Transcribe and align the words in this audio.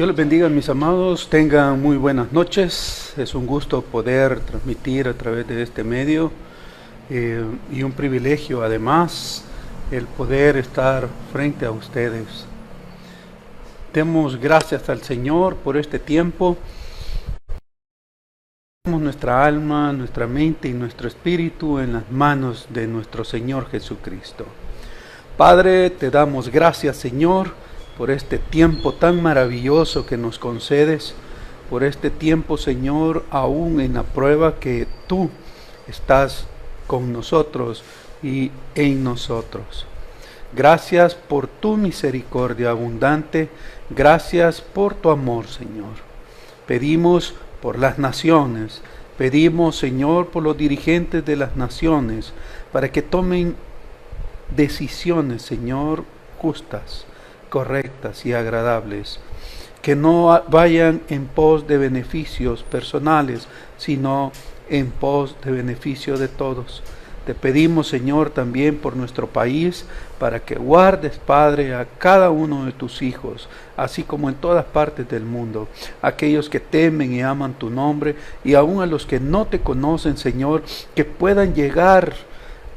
Dios 0.00 0.08
les 0.08 0.16
bendiga, 0.16 0.48
mis 0.48 0.66
amados. 0.70 1.28
Tengan 1.28 1.82
muy 1.82 1.98
buenas 1.98 2.32
noches. 2.32 3.12
Es 3.18 3.34
un 3.34 3.46
gusto 3.46 3.82
poder 3.82 4.40
transmitir 4.40 5.06
a 5.06 5.12
través 5.12 5.46
de 5.46 5.62
este 5.62 5.84
medio 5.84 6.32
eh, 7.10 7.44
y 7.70 7.82
un 7.82 7.92
privilegio 7.92 8.62
además 8.62 9.44
el 9.90 10.06
poder 10.06 10.56
estar 10.56 11.06
frente 11.34 11.66
a 11.66 11.70
ustedes. 11.70 12.46
Demos 13.92 14.40
gracias 14.40 14.88
al 14.88 15.02
Señor 15.02 15.56
por 15.56 15.76
este 15.76 15.98
tiempo. 15.98 16.56
Nuestra 18.88 19.44
alma, 19.44 19.92
nuestra 19.92 20.26
mente 20.26 20.68
y 20.68 20.72
nuestro 20.72 21.08
espíritu 21.08 21.78
en 21.78 21.92
las 21.92 22.10
manos 22.10 22.68
de 22.70 22.86
nuestro 22.86 23.22
Señor 23.22 23.68
Jesucristo. 23.68 24.46
Padre, 25.36 25.90
te 25.90 26.10
damos 26.10 26.48
gracias, 26.48 26.96
Señor 26.96 27.52
por 28.00 28.10
este 28.10 28.38
tiempo 28.38 28.94
tan 28.94 29.22
maravilloso 29.22 30.06
que 30.06 30.16
nos 30.16 30.38
concedes, 30.38 31.12
por 31.68 31.84
este 31.84 32.08
tiempo, 32.08 32.56
Señor, 32.56 33.26
aún 33.30 33.78
en 33.78 33.92
la 33.92 34.04
prueba 34.04 34.58
que 34.58 34.86
tú 35.06 35.28
estás 35.86 36.46
con 36.86 37.12
nosotros 37.12 37.84
y 38.22 38.52
en 38.74 39.04
nosotros. 39.04 39.84
Gracias 40.56 41.14
por 41.14 41.46
tu 41.46 41.76
misericordia 41.76 42.70
abundante, 42.70 43.50
gracias 43.90 44.62
por 44.62 44.94
tu 44.94 45.10
amor, 45.10 45.46
Señor. 45.48 45.92
Pedimos 46.66 47.34
por 47.60 47.78
las 47.78 47.98
naciones, 47.98 48.80
pedimos, 49.18 49.76
Señor, 49.76 50.28
por 50.28 50.42
los 50.42 50.56
dirigentes 50.56 51.22
de 51.22 51.36
las 51.36 51.54
naciones, 51.54 52.32
para 52.72 52.90
que 52.90 53.02
tomen 53.02 53.56
decisiones, 54.56 55.42
Señor, 55.42 56.04
justas 56.38 57.04
correctas 57.50 58.24
y 58.24 58.32
agradables, 58.32 59.20
que 59.82 59.96
no 59.96 60.42
vayan 60.48 61.02
en 61.08 61.26
pos 61.26 61.66
de 61.66 61.76
beneficios 61.76 62.62
personales, 62.62 63.48
sino 63.76 64.32
en 64.70 64.90
pos 64.90 65.36
de 65.44 65.50
beneficio 65.50 66.16
de 66.16 66.28
todos. 66.28 66.82
Te 67.26 67.34
pedimos, 67.34 67.86
Señor, 67.88 68.30
también 68.30 68.78
por 68.78 68.96
nuestro 68.96 69.26
país, 69.26 69.84
para 70.18 70.40
que 70.40 70.54
guardes, 70.54 71.18
Padre, 71.18 71.74
a 71.74 71.84
cada 71.84 72.30
uno 72.30 72.64
de 72.64 72.72
tus 72.72 73.02
hijos, 73.02 73.48
así 73.76 74.04
como 74.04 74.30
en 74.30 74.36
todas 74.36 74.64
partes 74.64 75.08
del 75.08 75.24
mundo, 75.24 75.68
aquellos 76.00 76.48
que 76.48 76.60
temen 76.60 77.12
y 77.12 77.20
aman 77.20 77.52
tu 77.54 77.68
nombre, 77.68 78.16
y 78.42 78.54
aun 78.54 78.80
a 78.82 78.86
los 78.86 79.04
que 79.04 79.20
no 79.20 79.46
te 79.46 79.60
conocen, 79.60 80.16
Señor, 80.16 80.62
que 80.94 81.04
puedan 81.04 81.54
llegar 81.54 82.14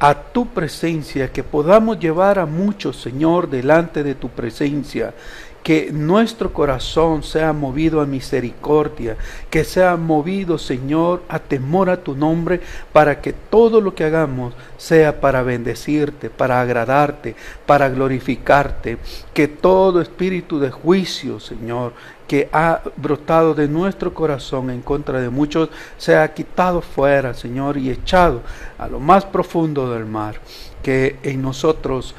a 0.03 0.15
tu 0.15 0.47
presencia, 0.47 1.31
que 1.31 1.43
podamos 1.43 1.97
llevar 1.97 2.37
a 2.37 2.45
muchos, 2.45 3.01
Señor, 3.01 3.49
delante 3.49 4.03
de 4.03 4.15
tu 4.15 4.27
presencia, 4.27 5.13
que 5.63 5.93
nuestro 5.93 6.51
corazón 6.51 7.23
sea 7.23 7.53
movido 7.53 8.01
a 8.01 8.05
misericordia, 8.05 9.15
que 9.49 9.63
sea 9.63 9.95
movido, 9.95 10.57
Señor, 10.57 11.23
a 11.29 11.39
temor 11.39 11.89
a 11.89 12.03
tu 12.03 12.15
nombre, 12.15 12.59
para 12.91 13.21
que 13.21 13.31
todo 13.31 13.79
lo 13.79 13.95
que 13.95 14.03
hagamos 14.03 14.53
sea 14.75 15.21
para 15.21 15.41
bendecirte, 15.41 16.29
para 16.29 16.59
agradarte, 16.59 17.37
para 17.65 17.87
glorificarte, 17.87 18.97
que 19.33 19.47
todo 19.47 20.01
espíritu 20.01 20.59
de 20.59 20.69
juicio, 20.69 21.39
Señor, 21.39 21.93
que 22.33 22.49
ha 22.51 22.81
brotado 22.97 23.53
de 23.53 23.67
nuestro 23.67 24.11
corazón 24.11 24.71
en 24.71 24.81
contra 24.81 25.21
de 25.21 25.29
muchos, 25.29 25.69
sea 25.99 26.33
quitado 26.33 26.81
fuera, 26.81 27.35
Señor, 27.35 27.77
y 27.77 27.91
echado 27.91 28.41
a 28.79 28.87
lo 28.87 28.99
más 28.99 29.23
profundo 29.23 29.93
del 29.93 30.07
mar, 30.07 30.37
que 30.81 31.19
en 31.21 31.43
nosotros 31.43 32.15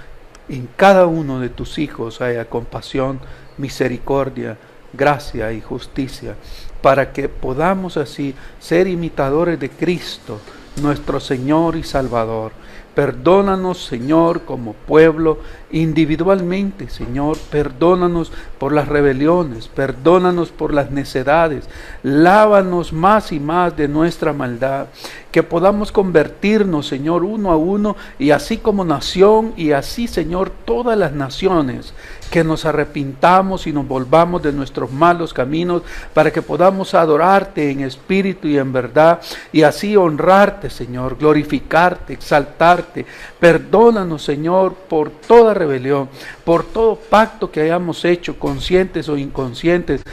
en 0.48 0.68
cada 0.76 1.08
uno 1.08 1.40
de 1.40 1.48
tus 1.48 1.80
hijos 1.80 2.20
haya 2.20 2.44
compasión, 2.44 3.18
misericordia, 3.58 4.56
gracia 4.92 5.50
y 5.52 5.60
justicia, 5.60 6.36
para 6.80 7.12
que 7.12 7.28
podamos 7.28 7.96
así 7.96 8.36
ser 8.60 8.86
imitadores 8.86 9.58
de 9.58 9.68
Cristo, 9.68 10.38
nuestro 10.80 11.18
Señor 11.18 11.74
y 11.74 11.82
Salvador. 11.82 12.52
Perdónanos, 12.94 13.84
Señor, 13.84 14.42
como 14.42 14.74
pueblo, 14.74 15.40
individualmente, 15.74 16.88
Señor. 16.88 17.36
Perdónanos 17.50 18.32
por 18.58 18.72
las 18.72 18.88
rebeliones, 18.88 19.68
perdónanos 19.68 20.50
por 20.50 20.72
las 20.72 20.90
necedades. 20.90 21.68
Lávanos 22.02 22.92
más 22.92 23.32
y 23.32 23.40
más 23.40 23.76
de 23.76 23.88
nuestra 23.88 24.32
maldad. 24.32 24.86
Que 25.32 25.42
podamos 25.42 25.90
convertirnos, 25.90 26.86
Señor, 26.86 27.24
uno 27.24 27.50
a 27.50 27.56
uno, 27.56 27.96
y 28.20 28.30
así 28.30 28.58
como 28.58 28.84
nación, 28.84 29.52
y 29.56 29.72
así, 29.72 30.06
Señor, 30.06 30.50
todas 30.64 30.96
las 30.96 31.12
naciones, 31.12 31.92
que 32.30 32.44
nos 32.44 32.64
arrepintamos 32.64 33.66
y 33.66 33.72
nos 33.72 33.86
volvamos 33.86 34.42
de 34.42 34.52
nuestros 34.52 34.92
malos 34.92 35.34
caminos, 35.34 35.82
para 36.14 36.30
que 36.30 36.40
podamos 36.40 36.94
adorarte 36.94 37.70
en 37.72 37.80
espíritu 37.80 38.46
y 38.46 38.58
en 38.58 38.72
verdad, 38.72 39.20
y 39.52 39.62
así 39.62 39.96
honrarte, 39.96 40.70
Señor, 40.70 41.18
glorificarte, 41.18 42.12
exaltarte. 42.12 43.04
Perdónanos, 43.40 44.22
Señor, 44.22 44.74
por 44.74 45.10
toda 45.10 45.52
rebelión, 45.64 46.08
por 46.44 46.64
todo 46.64 46.96
pacto 46.96 47.50
que 47.50 47.60
hayamos 47.62 48.04
hecho, 48.04 48.38
conscientes 48.38 49.08
o 49.08 49.16
inconscientes 49.16 50.04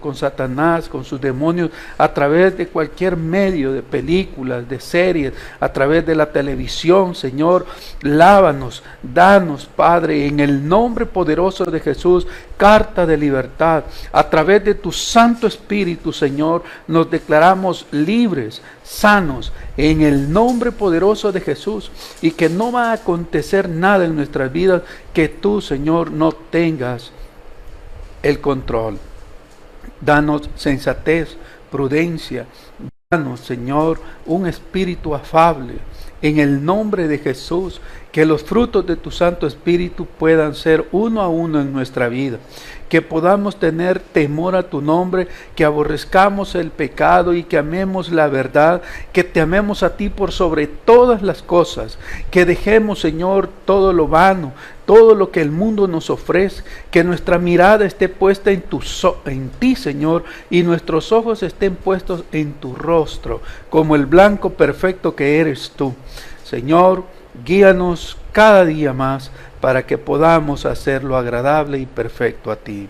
con 0.00 0.14
Satanás, 0.14 0.86
con 0.86 1.02
sus 1.02 1.18
demonios, 1.18 1.70
a 1.96 2.12
través 2.12 2.58
de 2.58 2.68
cualquier 2.68 3.16
medio, 3.16 3.72
de 3.72 3.80
películas, 3.80 4.68
de 4.68 4.78
series, 4.78 5.32
a 5.58 5.72
través 5.72 6.04
de 6.04 6.14
la 6.14 6.30
televisión, 6.30 7.14
Señor, 7.14 7.64
lávanos, 8.02 8.82
danos, 9.02 9.64
Padre, 9.64 10.26
en 10.26 10.40
el 10.40 10.68
nombre 10.68 11.06
poderoso 11.06 11.64
de 11.64 11.80
Jesús, 11.80 12.26
carta 12.58 13.06
de 13.06 13.16
libertad. 13.16 13.84
A 14.12 14.28
través 14.28 14.62
de 14.62 14.74
tu 14.74 14.92
Santo 14.92 15.46
Espíritu, 15.46 16.12
Señor, 16.12 16.64
nos 16.86 17.10
declaramos 17.10 17.86
libres, 17.92 18.60
sanos, 18.82 19.54
en 19.78 20.02
el 20.02 20.30
nombre 20.30 20.70
poderoso 20.70 21.32
de 21.32 21.40
Jesús, 21.40 21.90
y 22.20 22.32
que 22.32 22.50
no 22.50 22.72
va 22.72 22.90
a 22.90 22.96
acontecer 22.96 23.70
nada 23.70 24.04
en 24.04 24.16
nuestras 24.16 24.52
vidas 24.52 24.82
que 25.14 25.30
tú, 25.30 25.62
Señor, 25.62 26.10
no 26.10 26.32
tengas 26.32 27.10
el 28.22 28.38
control. 28.38 28.98
Danos 30.04 30.50
sensatez, 30.56 31.36
prudencia. 31.70 32.46
Danos, 33.08 33.40
Señor, 33.40 34.00
un 34.26 34.46
espíritu 34.46 35.14
afable. 35.14 35.74
En 36.20 36.38
el 36.38 36.64
nombre 36.64 37.06
de 37.06 37.18
Jesús, 37.18 37.80
que 38.12 38.26
los 38.26 38.44
frutos 38.44 38.86
de 38.86 38.96
tu 38.96 39.10
Santo 39.10 39.46
Espíritu 39.46 40.06
puedan 40.06 40.54
ser 40.54 40.86
uno 40.92 41.22
a 41.22 41.28
uno 41.28 41.60
en 41.60 41.72
nuestra 41.72 42.08
vida 42.08 42.38
que 42.92 43.00
podamos 43.00 43.58
tener 43.58 44.00
temor 44.00 44.54
a 44.54 44.64
tu 44.64 44.82
nombre, 44.82 45.26
que 45.56 45.64
aborrezcamos 45.64 46.54
el 46.54 46.70
pecado 46.70 47.32
y 47.32 47.42
que 47.42 47.56
amemos 47.56 48.12
la 48.12 48.28
verdad, 48.28 48.82
que 49.14 49.24
te 49.24 49.40
amemos 49.40 49.82
a 49.82 49.96
ti 49.96 50.10
por 50.10 50.30
sobre 50.30 50.66
todas 50.66 51.22
las 51.22 51.42
cosas, 51.42 51.96
que 52.30 52.44
dejemos, 52.44 53.00
Señor, 53.00 53.48
todo 53.64 53.94
lo 53.94 54.08
vano, 54.08 54.52
todo 54.84 55.14
lo 55.14 55.30
que 55.30 55.40
el 55.40 55.50
mundo 55.50 55.88
nos 55.88 56.10
ofrece, 56.10 56.64
que 56.90 57.02
nuestra 57.02 57.38
mirada 57.38 57.86
esté 57.86 58.10
puesta 58.10 58.50
en, 58.50 58.60
tu 58.60 58.82
en 59.24 59.48
ti, 59.58 59.74
Señor, 59.74 60.24
y 60.50 60.62
nuestros 60.62 61.12
ojos 61.12 61.42
estén 61.42 61.76
puestos 61.76 62.24
en 62.30 62.52
tu 62.52 62.74
rostro, 62.74 63.40
como 63.70 63.96
el 63.96 64.04
blanco 64.04 64.50
perfecto 64.50 65.16
que 65.16 65.38
eres 65.38 65.72
tú. 65.74 65.94
Señor, 66.44 67.04
guíanos 67.44 68.16
cada 68.32 68.64
día 68.64 68.92
más 68.92 69.30
para 69.60 69.86
que 69.86 69.98
podamos 69.98 70.66
hacerlo 70.66 71.16
agradable 71.16 71.78
y 71.78 71.86
perfecto 71.86 72.50
a 72.50 72.56
ti. 72.56 72.88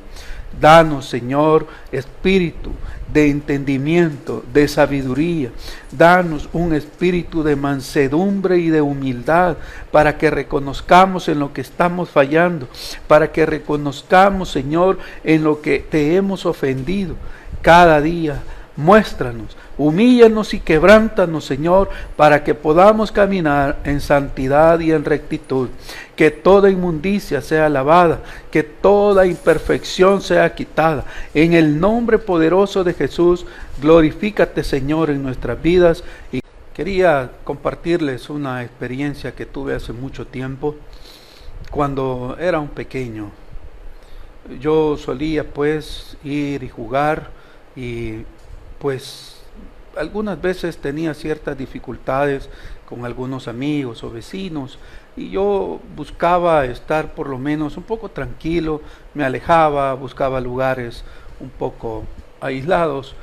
Danos, 0.60 1.08
Señor, 1.08 1.66
espíritu 1.90 2.72
de 3.12 3.30
entendimiento, 3.30 4.44
de 4.52 4.68
sabiduría. 4.68 5.50
Danos 5.90 6.48
un 6.52 6.74
espíritu 6.74 7.42
de 7.42 7.56
mansedumbre 7.56 8.58
y 8.58 8.68
de 8.68 8.82
humildad 8.82 9.56
para 9.90 10.18
que 10.18 10.30
reconozcamos 10.30 11.28
en 11.28 11.38
lo 11.38 11.52
que 11.52 11.62
estamos 11.62 12.10
fallando, 12.10 12.68
para 13.06 13.32
que 13.32 13.46
reconozcamos, 13.46 14.50
Señor, 14.50 14.98
en 15.24 15.44
lo 15.44 15.62
que 15.62 15.78
te 15.78 16.16
hemos 16.16 16.44
ofendido 16.44 17.16
cada 17.62 18.00
día 18.00 18.42
Muéstranos, 18.76 19.54
humíllanos 19.82 20.54
y 20.54 20.60
quebrántanos, 20.60 21.44
Señor, 21.44 21.90
para 22.16 22.44
que 22.44 22.54
podamos 22.54 23.10
caminar 23.10 23.78
en 23.84 24.00
santidad 24.00 24.78
y 24.80 24.92
en 24.92 25.04
rectitud. 25.04 25.68
Que 26.14 26.30
toda 26.30 26.70
inmundicia 26.70 27.40
sea 27.40 27.68
lavada, 27.68 28.20
que 28.50 28.62
toda 28.62 29.26
imperfección 29.26 30.20
sea 30.22 30.54
quitada. 30.54 31.04
En 31.34 31.52
el 31.52 31.80
nombre 31.80 32.18
poderoso 32.18 32.84
de 32.84 32.94
Jesús, 32.94 33.44
glorifícate, 33.80 34.62
Señor, 34.62 35.10
en 35.10 35.22
nuestras 35.22 35.60
vidas. 35.60 36.04
Y 36.30 36.40
quería 36.74 37.30
compartirles 37.42 38.30
una 38.30 38.62
experiencia 38.62 39.32
que 39.32 39.46
tuve 39.46 39.74
hace 39.74 39.92
mucho 39.92 40.26
tiempo, 40.26 40.76
cuando 41.70 42.36
era 42.38 42.60
un 42.60 42.68
pequeño. 42.68 43.30
Yo 44.60 44.96
solía 44.96 45.44
pues 45.44 46.16
ir 46.24 46.62
y 46.62 46.68
jugar 46.68 47.30
y 47.76 48.24
pues 48.78 49.41
algunas 49.96 50.40
veces 50.40 50.78
tenía 50.78 51.14
ciertas 51.14 51.56
dificultades 51.56 52.48
con 52.88 53.04
algunos 53.04 53.48
amigos 53.48 54.04
o 54.04 54.10
vecinos 54.10 54.78
y 55.16 55.30
yo 55.30 55.80
buscaba 55.96 56.64
estar 56.64 57.14
por 57.14 57.28
lo 57.28 57.38
menos 57.38 57.76
un 57.76 57.82
poco 57.82 58.10
tranquilo, 58.10 58.80
me 59.14 59.24
alejaba, 59.24 59.94
buscaba 59.94 60.40
lugares 60.40 61.04
un 61.40 61.50
poco 61.50 62.04
aislados. 62.40 63.14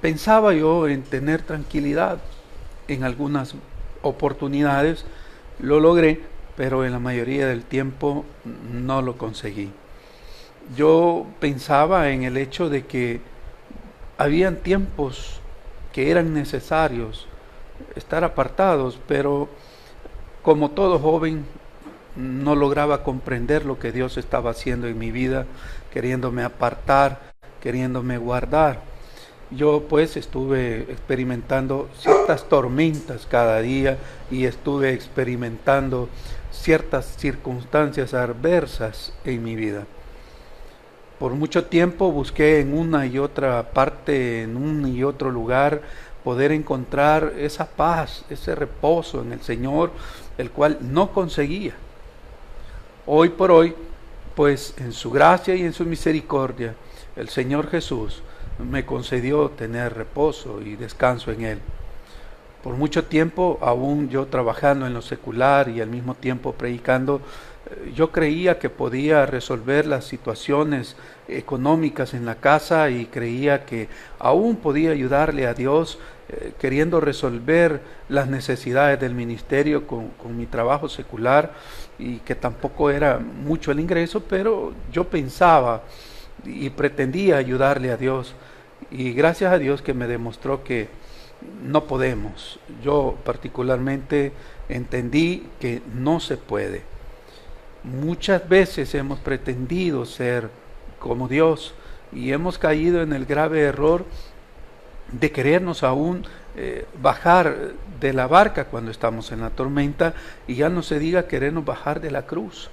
Pensaba 0.00 0.54
yo 0.54 0.88
en 0.88 1.02
tener 1.02 1.42
tranquilidad 1.42 2.18
en 2.88 3.04
algunas 3.04 3.54
oportunidades, 4.02 5.04
lo 5.58 5.80
logré, 5.80 6.20
pero 6.56 6.84
en 6.84 6.92
la 6.92 6.98
mayoría 6.98 7.46
del 7.46 7.64
tiempo 7.64 8.24
no 8.72 9.02
lo 9.02 9.16
conseguí. 9.16 9.70
Yo 10.76 11.26
pensaba 11.40 12.10
en 12.10 12.22
el 12.22 12.36
hecho 12.36 12.68
de 12.68 12.86
que 12.86 13.20
habían 14.16 14.56
tiempos 14.56 15.40
que 15.94 16.10
eran 16.10 16.34
necesarios 16.34 17.28
estar 17.94 18.24
apartados, 18.24 18.98
pero 19.06 19.48
como 20.42 20.72
todo 20.72 20.98
joven 20.98 21.46
no 22.16 22.56
lograba 22.56 23.04
comprender 23.04 23.64
lo 23.64 23.78
que 23.78 23.92
Dios 23.92 24.16
estaba 24.16 24.50
haciendo 24.50 24.88
en 24.88 24.98
mi 24.98 25.12
vida, 25.12 25.46
queriéndome 25.92 26.42
apartar, 26.42 27.32
queriéndome 27.62 28.18
guardar. 28.18 28.80
Yo 29.52 29.84
pues 29.88 30.16
estuve 30.16 30.80
experimentando 30.90 31.88
ciertas 31.96 32.48
tormentas 32.48 33.26
cada 33.30 33.60
día 33.60 33.96
y 34.32 34.46
estuve 34.46 34.92
experimentando 34.92 36.08
ciertas 36.50 37.16
circunstancias 37.16 38.14
adversas 38.14 39.12
en 39.24 39.44
mi 39.44 39.54
vida. 39.54 39.86
Por 41.24 41.32
mucho 41.32 41.64
tiempo 41.64 42.12
busqué 42.12 42.60
en 42.60 42.76
una 42.76 43.06
y 43.06 43.18
otra 43.18 43.70
parte, 43.70 44.42
en 44.42 44.58
un 44.58 44.86
y 44.86 45.04
otro 45.04 45.30
lugar, 45.30 45.80
poder 46.22 46.52
encontrar 46.52 47.32
esa 47.38 47.64
paz, 47.64 48.26
ese 48.28 48.54
reposo 48.54 49.22
en 49.22 49.32
el 49.32 49.40
Señor, 49.40 49.90
el 50.36 50.50
cual 50.50 50.76
no 50.82 51.12
conseguía. 51.12 51.72
Hoy 53.06 53.30
por 53.30 53.52
hoy, 53.52 53.74
pues 54.34 54.74
en 54.76 54.92
su 54.92 55.10
gracia 55.10 55.54
y 55.54 55.62
en 55.62 55.72
su 55.72 55.86
misericordia, 55.86 56.74
el 57.16 57.30
Señor 57.30 57.70
Jesús 57.70 58.22
me 58.58 58.84
concedió 58.84 59.48
tener 59.48 59.94
reposo 59.94 60.60
y 60.60 60.76
descanso 60.76 61.32
en 61.32 61.40
Él. 61.40 61.58
Por 62.62 62.74
mucho 62.76 63.04
tiempo, 63.04 63.58
aún 63.62 64.10
yo 64.10 64.26
trabajando 64.26 64.86
en 64.86 64.92
lo 64.92 65.00
secular 65.00 65.70
y 65.70 65.80
al 65.80 65.88
mismo 65.88 66.14
tiempo 66.14 66.52
predicando, 66.52 67.22
eh, 67.66 67.92
yo 67.94 68.10
creía 68.10 68.58
que 68.58 68.70
podía 68.70 69.26
resolver 69.26 69.86
las 69.86 70.04
situaciones 70.06 70.96
económicas 71.28 72.14
en 72.14 72.26
la 72.26 72.36
casa 72.36 72.90
y 72.90 73.06
creía 73.06 73.64
que 73.64 73.88
aún 74.18 74.56
podía 74.56 74.90
ayudarle 74.90 75.46
a 75.46 75.54
Dios 75.54 75.98
eh, 76.28 76.52
queriendo 76.58 77.00
resolver 77.00 77.80
las 78.08 78.28
necesidades 78.28 78.98
del 79.00 79.14
ministerio 79.14 79.86
con, 79.86 80.08
con, 80.10 80.36
mi 80.36 80.46
trabajo 80.46 80.88
secular 80.88 81.52
y 81.98 82.16
que 82.18 82.34
tampoco 82.34 82.90
era 82.90 83.18
mucho 83.18 83.72
el 83.72 83.80
ingreso, 83.80 84.22
pero 84.22 84.72
yo 84.92 85.04
pensaba 85.04 85.82
y 86.44 86.70
pretendía 86.70 87.36
ayudarle 87.36 87.90
a 87.90 87.96
Dios. 87.96 88.34
Y 88.90 89.12
gracias 89.12 89.52
a 89.52 89.58
Dios 89.58 89.82
que 89.82 89.94
me 89.94 90.06
demostró 90.06 90.64
que 90.64 90.88
no 91.62 91.84
podemos. 91.84 92.58
Yo 92.82 93.16
particularmente 93.24 94.32
entendí 94.68 95.46
que 95.60 95.82
no 95.94 96.20
se 96.20 96.36
puede. 96.36 96.82
Muchas 97.82 98.48
veces 98.48 98.94
hemos 98.94 99.18
pretendido 99.20 100.06
ser 100.06 100.48
como 101.04 101.28
Dios 101.28 101.74
y 102.14 102.32
hemos 102.32 102.56
caído 102.56 103.02
en 103.02 103.12
el 103.12 103.26
grave 103.26 103.60
error 103.60 104.06
de 105.12 105.30
querernos 105.30 105.82
aún 105.82 106.24
eh, 106.56 106.86
bajar 107.02 107.72
de 108.00 108.14
la 108.14 108.26
barca 108.26 108.64
cuando 108.64 108.90
estamos 108.90 109.30
en 109.30 109.42
la 109.42 109.50
tormenta 109.50 110.14
y 110.46 110.54
ya 110.54 110.70
no 110.70 110.82
se 110.82 110.98
diga 110.98 111.28
querernos 111.28 111.66
bajar 111.66 112.00
de 112.00 112.10
la 112.10 112.24
cruz. 112.24 112.70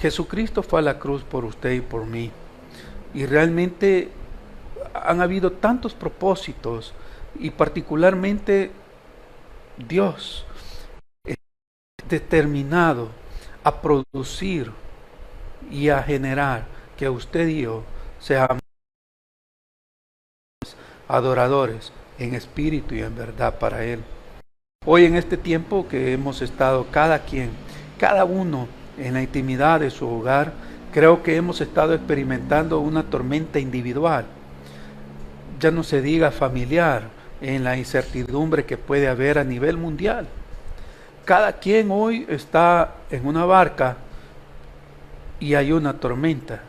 Jesucristo 0.00 0.64
fue 0.64 0.80
a 0.80 0.82
la 0.82 0.98
cruz 0.98 1.22
por 1.22 1.44
usted 1.44 1.74
y 1.74 1.80
por 1.80 2.06
mí. 2.06 2.32
Y 3.14 3.24
realmente 3.24 4.10
han 4.92 5.20
habido 5.20 5.52
tantos 5.52 5.94
propósitos 5.94 6.92
y 7.38 7.50
particularmente 7.50 8.72
Dios 9.88 10.44
es 11.24 11.36
determinado 12.08 13.10
a 13.62 13.80
producir 13.80 14.72
y 15.70 15.88
a 15.90 16.02
generar 16.02 16.75
que 16.96 17.08
usted 17.08 17.48
y 17.48 17.62
yo 17.62 17.82
seamos 18.18 18.60
adoradores 21.08 21.92
en 22.18 22.34
espíritu 22.34 22.94
y 22.94 23.02
en 23.02 23.16
verdad 23.16 23.58
para 23.58 23.84
Él. 23.84 24.00
Hoy 24.84 25.04
en 25.04 25.16
este 25.16 25.36
tiempo 25.36 25.88
que 25.88 26.12
hemos 26.12 26.42
estado 26.42 26.86
cada 26.90 27.20
quien, 27.20 27.50
cada 27.98 28.24
uno 28.24 28.68
en 28.98 29.14
la 29.14 29.22
intimidad 29.22 29.80
de 29.80 29.90
su 29.90 30.08
hogar, 30.08 30.52
creo 30.92 31.22
que 31.22 31.36
hemos 31.36 31.60
estado 31.60 31.94
experimentando 31.94 32.80
una 32.80 33.02
tormenta 33.02 33.58
individual. 33.58 34.24
Ya 35.60 35.70
no 35.70 35.82
se 35.82 36.02
diga 36.02 36.30
familiar, 36.30 37.16
en 37.40 37.64
la 37.64 37.76
incertidumbre 37.76 38.64
que 38.64 38.76
puede 38.76 39.08
haber 39.08 39.38
a 39.38 39.44
nivel 39.44 39.76
mundial. 39.76 40.26
Cada 41.24 41.54
quien 41.54 41.90
hoy 41.90 42.24
está 42.28 42.94
en 43.10 43.26
una 43.26 43.44
barca 43.44 43.96
y 45.40 45.54
hay 45.54 45.72
una 45.72 45.94
tormenta. 45.94 46.62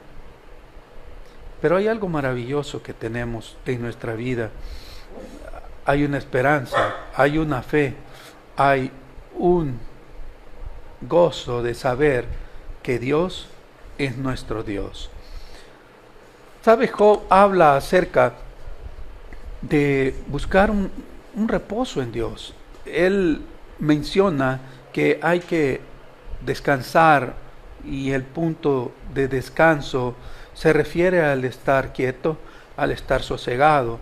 Pero 1.61 1.77
hay 1.77 1.87
algo 1.87 2.07
maravilloso 2.07 2.83
que 2.83 2.93
tenemos 2.93 3.57
en 3.65 3.81
nuestra 3.81 4.13
vida. 4.13 4.51
Hay 5.85 6.03
una 6.03 6.17
esperanza, 6.17 6.95
hay 7.15 7.37
una 7.37 7.61
fe, 7.61 7.95
hay 8.55 8.91
un 9.37 9.79
gozo 11.01 11.63
de 11.63 11.73
saber 11.73 12.25
que 12.83 12.99
Dios 12.99 13.47
es 13.97 14.17
nuestro 14.17 14.63
Dios. 14.63 15.09
¿Sabe? 16.63 16.87
Job 16.87 17.23
habla 17.29 17.77
acerca 17.77 18.33
de 19.61 20.15
buscar 20.27 20.69
un, 20.71 20.91
reposo 21.47 22.01
en 22.01 22.11
Dios. 22.11 22.53
Él 22.85 23.41
menciona 23.79 24.59
que 24.91 25.19
hay 25.21 25.39
que 25.39 25.81
descansar 26.45 27.35
y 27.85 28.11
el 28.11 28.23
punto 28.23 28.91
de 29.13 29.27
descanso 29.27 30.15
se 30.57 30.73
refiere 30.73 31.23
al 31.23 31.45
estar 31.45 31.93
quieto, 31.93 32.35
al 32.77 32.91
estar 32.91 33.21
sosegado, 33.21 33.99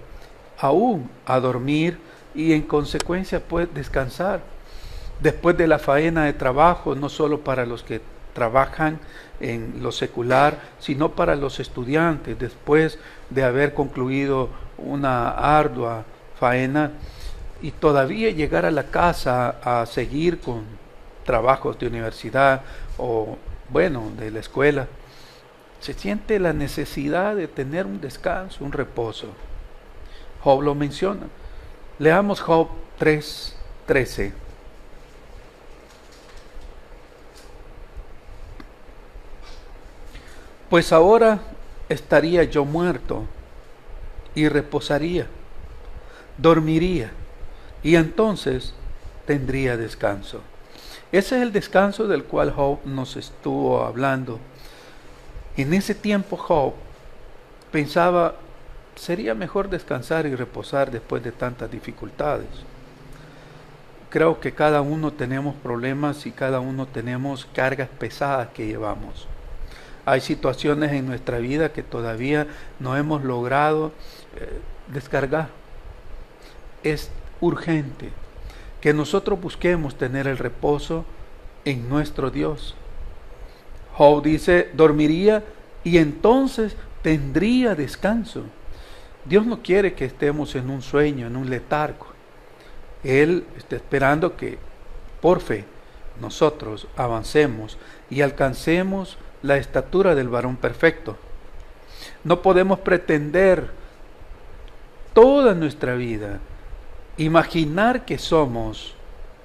aún 0.58 1.10
a 1.26 1.42
dormir 1.42 1.98
y 2.34 2.54
en 2.54 2.62
consecuencia 2.62 3.42
pues 3.42 3.68
descansar. 3.74 4.40
Después 5.20 5.58
de 5.58 5.68
la 5.68 5.80
faena 5.80 6.24
de 6.24 6.34
trabajo, 6.34 6.96
no 6.96 7.10
solo 7.10 7.42
para 7.42 7.66
los 7.66 7.84
que 7.84 8.00
trabajan 8.34 9.00
en 9.42 9.84
lo 9.84 9.92
secular, 9.92 10.58
sino 10.80 11.12
para 11.12 11.36
los 11.36 11.60
estudiantes, 11.60 12.40
después 12.40 13.00
de 13.30 13.44
haber 13.44 13.74
concluido 13.74 14.48
una 14.78 15.32
ardua 15.32 16.06
faena 16.40 16.92
y 17.62 17.72
todavía 17.72 18.30
llegar 18.30 18.66
a 18.66 18.72
la 18.72 18.86
casa 18.86 19.58
a 19.62 19.86
seguir 19.86 20.40
con 20.40 20.64
trabajos 21.26 21.78
de 21.80 21.88
universidad 21.88 22.62
o, 22.98 23.38
bueno, 23.70 24.10
de 24.18 24.32
la 24.32 24.40
escuela, 24.40 24.88
se 25.86 25.94
siente 25.94 26.40
la 26.40 26.52
necesidad 26.52 27.36
de 27.36 27.48
tener 27.48 27.86
un 27.86 28.02
descanso, 28.02 28.66
un 28.66 28.72
reposo. 28.72 29.28
Job 30.42 30.64
lo 30.64 30.74
menciona. 30.74 31.28
Leamos 32.00 32.42
Job 32.42 32.70
3, 32.98 33.56
13. 33.86 34.34
Pues 40.72 40.92
ahora 40.92 41.42
estaría 41.88 42.44
yo 42.46 42.66
muerto 42.66 43.26
y 44.34 44.50
reposaría, 44.50 45.28
dormiría 46.40 47.12
y 47.84 47.96
entonces 47.96 48.74
tendría 49.28 49.78
descanso. 49.78 50.42
Ese 51.12 51.36
es 51.36 51.44
el 51.44 51.52
descanso 51.52 52.08
del 52.08 52.24
cual 52.24 52.52
Job 52.52 52.80
nos 52.86 53.18
estuvo 53.18 53.86
hablando. 53.86 54.40
En 55.58 55.74
ese 55.74 55.96
tiempo 55.96 56.36
Job 56.36 56.74
pensaba, 57.72 58.36
sería 58.96 59.34
mejor 59.34 59.70
descansar 59.70 60.26
y 60.26 60.36
reposar 60.36 60.92
después 60.92 61.24
de 61.24 61.32
tantas 61.32 61.72
dificultades. 61.72 62.48
Creo 64.10 64.40
que 64.40 64.54
cada 64.54 64.82
uno 64.82 65.12
tenemos 65.12 65.56
problemas 65.56 66.26
y 66.26 66.32
cada 66.32 66.60
uno 66.60 66.88
tenemos 66.88 67.46
cargas 67.54 67.90
pesadas 67.90 68.50
que 68.50 68.68
llevamos. 68.68 69.28
Hay 70.06 70.22
situaciones 70.22 70.92
en 70.92 71.08
nuestra 71.08 71.40
vida 71.40 71.74
que 71.74 71.84
todavía 71.84 72.48
no 72.80 72.96
hemos 72.96 73.24
logrado 73.24 73.92
eh, 74.36 74.60
descargar. 74.94 75.50
Es 76.84 77.10
urgente 77.42 78.12
que 78.82 78.94
nosotros 78.94 79.42
busquemos 79.42 79.98
tener 79.98 80.28
el 80.28 80.38
reposo 80.38 81.06
en 81.66 81.90
nuestro 81.90 82.30
Dios. 82.30 82.76
Job 83.98 84.22
dice, 84.24 84.70
dormiría 84.74 85.44
y 85.84 85.98
entonces 86.00 86.76
tendría 87.02 87.76
descanso. 87.76 88.44
Dios 89.24 89.46
no 89.46 89.62
quiere 89.62 89.94
que 89.94 90.06
estemos 90.06 90.56
en 90.56 90.70
un 90.70 90.82
sueño, 90.82 91.28
en 91.28 91.36
un 91.38 91.50
letargo. 91.50 92.08
Él 93.04 93.46
está 93.58 93.78
esperando 93.78 94.36
que 94.36 94.58
por 95.22 95.40
fe 95.40 95.66
nosotros 96.20 96.88
avancemos 96.98 97.78
y 98.10 98.22
alcancemos 98.22 99.18
la 99.42 99.58
estatura 99.58 100.14
del 100.14 100.28
varón 100.28 100.58
perfecto. 100.58 101.18
No 102.24 102.42
podemos 102.42 102.80
pretender 102.80 103.70
toda 105.14 105.54
nuestra 105.54 105.96
vida 105.96 106.40
imaginar 107.18 108.04
que 108.04 108.18
somos 108.18 108.94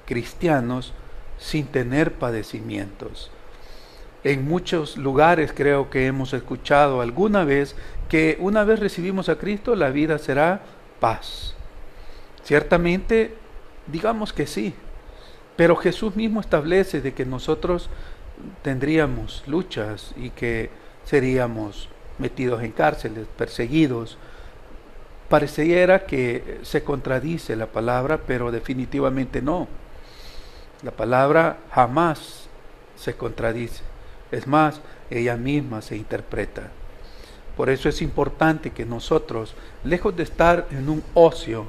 cristianos 0.07 0.93
sin 1.39 1.67
tener 1.67 2.15
padecimientos. 2.15 3.31
En 4.23 4.47
muchos 4.47 4.97
lugares 4.99 5.53
creo 5.55 5.89
que 5.89 6.07
hemos 6.07 6.35
escuchado 6.35 7.01
alguna 7.01 7.45
vez 7.45 7.75
que 8.09 8.37
una 8.41 8.65
vez 8.65 8.79
recibimos 8.79 9.29
a 9.29 9.37
Cristo 9.37 9.75
la 9.75 9.91
vida 9.91 10.19
será 10.19 10.61
paz. 11.01 11.55
Ciertamente, 12.45 13.35
digamos 13.87 14.33
que 14.33 14.47
sí, 14.47 14.75
pero 15.57 15.77
Jesús 15.77 16.17
mismo 16.17 16.41
establece 16.41 17.01
de 17.01 17.15
que 17.15 17.25
nosotros 17.25 17.89
tendríamos 18.63 19.43
luchas 19.47 20.13
y 20.17 20.31
que 20.31 20.71
seríamos 21.05 21.89
metidos 22.19 22.63
en 22.63 22.73
cárceles, 22.73 23.27
perseguidos. 23.37 24.19
Pareciera 25.29 26.07
que 26.07 26.59
se 26.63 26.83
contradice 26.83 27.57
la 27.57 27.67
palabra, 27.67 28.21
pero 28.27 28.51
definitivamente 28.51 29.41
no. 29.41 29.69
La 30.83 30.91
palabra 30.91 31.59
jamás 31.73 32.49
se 32.97 33.15
contradice. 33.15 33.90
Es 34.31 34.47
más, 34.47 34.81
ella 35.11 35.37
misma 35.37 35.83
se 35.83 35.97
interpreta. 35.97 36.69
Por 37.57 37.69
eso 37.69 37.89
es 37.89 38.01
importante 38.01 38.71
que 38.71 38.87
nosotros, 38.87 39.55
lejos 39.85 40.17
de 40.17 40.23
estar 40.23 40.67
en 40.71 40.89
un 40.89 41.03
ocio, 41.15 41.67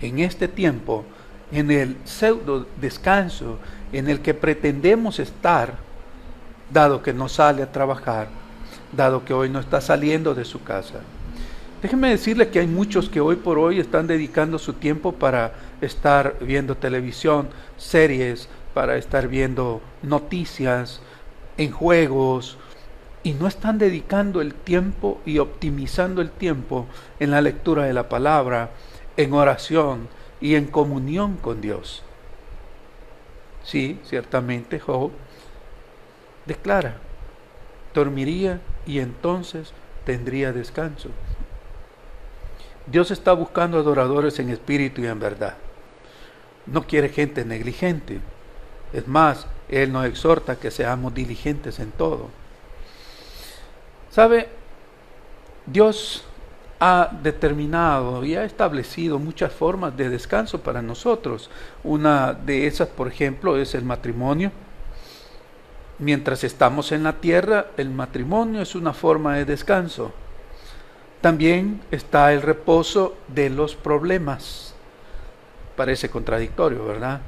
en 0.00 0.18
este 0.20 0.48
tiempo, 0.48 1.04
en 1.52 1.70
el 1.70 1.96
pseudo 2.04 2.66
descanso 2.80 3.58
en 3.92 4.08
el 4.08 4.20
que 4.20 4.34
pretendemos 4.34 5.18
estar, 5.18 5.76
dado 6.70 7.02
que 7.02 7.12
no 7.12 7.28
sale 7.28 7.62
a 7.62 7.72
trabajar, 7.72 8.28
dado 8.92 9.24
que 9.24 9.32
hoy 9.32 9.48
no 9.48 9.60
está 9.60 9.80
saliendo 9.80 10.34
de 10.34 10.44
su 10.44 10.62
casa. 10.62 11.00
Déjenme 11.80 12.10
decirle 12.10 12.48
que 12.48 12.58
hay 12.58 12.66
muchos 12.66 13.08
que 13.08 13.20
hoy 13.20 13.36
por 13.36 13.58
hoy 13.58 13.78
están 13.78 14.06
dedicando 14.06 14.58
su 14.58 14.72
tiempo 14.72 15.12
para 15.12 15.52
estar 15.80 16.36
viendo 16.40 16.76
televisión, 16.76 17.48
series, 17.76 18.48
para 18.74 18.96
estar 18.96 19.28
viendo 19.28 19.80
noticias, 20.02 21.00
en 21.58 21.70
juegos, 21.70 22.56
y 23.22 23.32
no 23.32 23.46
están 23.46 23.78
dedicando 23.78 24.40
el 24.40 24.54
tiempo 24.54 25.20
y 25.26 25.38
optimizando 25.38 26.22
el 26.22 26.30
tiempo 26.30 26.86
en 27.20 27.30
la 27.30 27.42
lectura 27.42 27.84
de 27.84 27.92
la 27.92 28.08
palabra, 28.08 28.70
en 29.16 29.32
oración 29.34 30.08
y 30.40 30.54
en 30.54 30.66
comunión 30.66 31.36
con 31.36 31.60
Dios. 31.60 32.02
Sí, 33.64 34.00
ciertamente 34.04 34.80
Job 34.80 35.10
declara, 36.46 36.96
dormiría 37.92 38.60
y 38.86 39.00
entonces 39.00 39.74
tendría 40.06 40.52
descanso. 40.52 41.10
Dios 42.86 43.10
está 43.10 43.34
buscando 43.34 43.78
adoradores 43.78 44.38
en 44.38 44.48
espíritu 44.48 45.02
y 45.02 45.06
en 45.06 45.20
verdad. 45.20 45.56
No 46.64 46.86
quiere 46.86 47.10
gente 47.10 47.44
negligente. 47.44 48.20
Es 48.92 49.06
más, 49.06 49.46
Él 49.68 49.92
nos 49.92 50.06
exhorta 50.06 50.56
que 50.56 50.70
seamos 50.70 51.14
diligentes 51.14 51.78
en 51.78 51.90
todo. 51.92 52.28
¿Sabe? 54.10 54.48
Dios 55.66 56.24
ha 56.80 57.10
determinado 57.22 58.24
y 58.24 58.36
ha 58.36 58.44
establecido 58.44 59.18
muchas 59.18 59.52
formas 59.52 59.96
de 59.96 60.08
descanso 60.08 60.60
para 60.60 60.80
nosotros. 60.80 61.50
Una 61.84 62.32
de 62.32 62.66
esas, 62.66 62.88
por 62.88 63.08
ejemplo, 63.08 63.56
es 63.56 63.74
el 63.74 63.84
matrimonio. 63.84 64.52
Mientras 65.98 66.44
estamos 66.44 66.92
en 66.92 67.02
la 67.02 67.14
tierra, 67.14 67.66
el 67.76 67.90
matrimonio 67.90 68.62
es 68.62 68.74
una 68.74 68.92
forma 68.92 69.34
de 69.36 69.44
descanso. 69.44 70.12
También 71.20 71.80
está 71.90 72.32
el 72.32 72.42
reposo 72.42 73.16
de 73.26 73.50
los 73.50 73.74
problemas. 73.74 74.74
Parece 75.76 76.08
contradictorio, 76.08 76.84
¿verdad? 76.84 77.20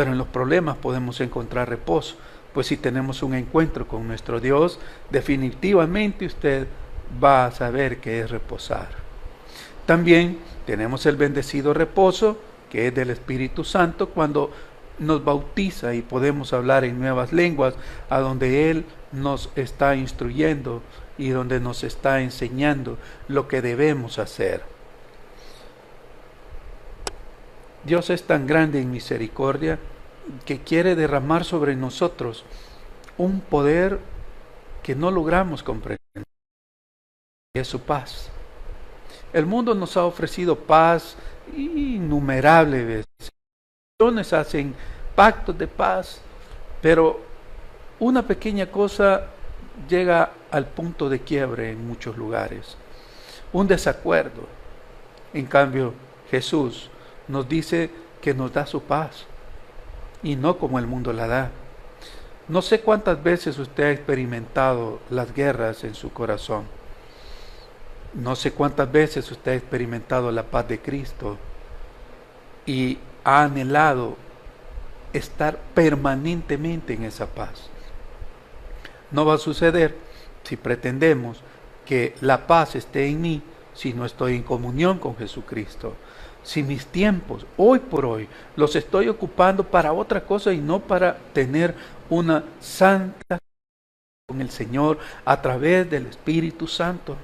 Pero 0.00 0.12
en 0.12 0.18
los 0.18 0.28
problemas 0.28 0.78
podemos 0.78 1.20
encontrar 1.20 1.68
reposo. 1.68 2.16
Pues 2.54 2.68
si 2.68 2.78
tenemos 2.78 3.22
un 3.22 3.34
encuentro 3.34 3.86
con 3.86 4.08
nuestro 4.08 4.40
Dios, 4.40 4.78
definitivamente 5.10 6.24
usted 6.24 6.66
va 7.22 7.44
a 7.44 7.50
saber 7.50 7.98
qué 7.98 8.20
es 8.20 8.30
reposar. 8.30 8.88
También 9.84 10.38
tenemos 10.64 11.04
el 11.04 11.16
bendecido 11.16 11.74
reposo, 11.74 12.38
que 12.70 12.86
es 12.86 12.94
del 12.94 13.10
Espíritu 13.10 13.62
Santo, 13.62 14.08
cuando 14.08 14.50
nos 14.98 15.22
bautiza 15.22 15.92
y 15.92 16.00
podemos 16.00 16.54
hablar 16.54 16.86
en 16.86 16.98
nuevas 16.98 17.34
lenguas, 17.34 17.74
a 18.08 18.20
donde 18.20 18.70
Él 18.70 18.86
nos 19.12 19.50
está 19.54 19.96
instruyendo 19.96 20.80
y 21.18 21.28
donde 21.28 21.60
nos 21.60 21.84
está 21.84 22.22
enseñando 22.22 22.96
lo 23.28 23.48
que 23.48 23.60
debemos 23.60 24.18
hacer. 24.18 24.62
Dios 27.84 28.08
es 28.08 28.22
tan 28.22 28.46
grande 28.46 28.80
en 28.80 28.90
misericordia 28.90 29.78
que 30.44 30.60
quiere 30.60 30.94
derramar 30.94 31.44
sobre 31.44 31.76
nosotros 31.76 32.44
un 33.18 33.40
poder 33.40 33.98
que 34.82 34.94
no 34.94 35.10
logramos 35.10 35.62
comprender 35.62 36.00
es 37.54 37.66
su 37.68 37.80
paz. 37.80 38.30
El 39.32 39.44
mundo 39.44 39.74
nos 39.74 39.96
ha 39.96 40.04
ofrecido 40.04 40.56
paz 40.56 41.16
innumerables 41.56 42.86
veces. 42.86 44.32
Hacen 44.32 44.74
pactos 45.14 45.58
de 45.58 45.66
paz, 45.66 46.20
pero 46.80 47.20
una 47.98 48.22
pequeña 48.22 48.66
cosa 48.66 49.26
llega 49.88 50.32
al 50.50 50.66
punto 50.66 51.08
de 51.08 51.20
quiebre 51.20 51.70
en 51.70 51.86
muchos 51.86 52.16
lugares. 52.16 52.76
Un 53.52 53.66
desacuerdo. 53.66 54.46
En 55.34 55.46
cambio, 55.46 55.92
Jesús 56.30 56.88
nos 57.28 57.48
dice 57.48 57.90
que 58.22 58.32
nos 58.32 58.52
da 58.52 58.64
su 58.64 58.80
paz 58.82 59.26
y 60.22 60.36
no 60.36 60.58
como 60.58 60.78
el 60.78 60.86
mundo 60.86 61.12
la 61.12 61.26
da. 61.26 61.50
No 62.48 62.62
sé 62.62 62.80
cuántas 62.80 63.22
veces 63.22 63.58
usted 63.58 63.84
ha 63.84 63.90
experimentado 63.92 65.00
las 65.10 65.32
guerras 65.34 65.84
en 65.84 65.94
su 65.94 66.12
corazón 66.12 66.64
no 68.14 68.34
sé 68.34 68.52
cuántas 68.52 68.90
veces 68.90 69.30
usted 69.30 69.52
ha 69.52 69.56
experimentado 69.56 70.32
la 70.32 70.42
paz 70.42 70.66
de 70.68 70.80
Cristo 70.80 71.38
y 72.66 72.98
ha 73.24 73.42
anhelado 73.44 74.16
estar 75.12 75.58
permanentemente 75.74 76.94
en 76.94 77.04
esa 77.04 77.26
paz. 77.26 77.68
No 79.10 79.24
va 79.24 79.34
a 79.34 79.38
suceder 79.38 79.96
si 80.42 80.56
pretendemos 80.56 81.40
que 81.86 82.14
la 82.20 82.46
paz 82.46 82.76
esté 82.76 83.08
en 83.08 83.20
mí 83.20 83.42
si 83.74 83.92
no 83.92 84.04
estoy 84.04 84.36
en 84.36 84.42
comunión 84.42 84.98
con 84.98 85.16
Jesucristo. 85.16 85.94
Si 86.42 86.62
mis 86.62 86.86
tiempos, 86.86 87.46
hoy 87.56 87.80
por 87.80 88.06
hoy, 88.06 88.28
los 88.56 88.74
estoy 88.74 89.08
ocupando 89.08 89.64
para 89.64 89.92
otra 89.92 90.22
cosa 90.22 90.52
y 90.52 90.58
no 90.58 90.80
para 90.80 91.16
tener 91.32 91.74
una 92.08 92.44
santa 92.60 93.38
con 94.26 94.40
el 94.40 94.50
Señor 94.50 94.98
a 95.24 95.40
través 95.42 95.88
del 95.90 96.06
Espíritu 96.06 96.66
Santo. 96.66 97.16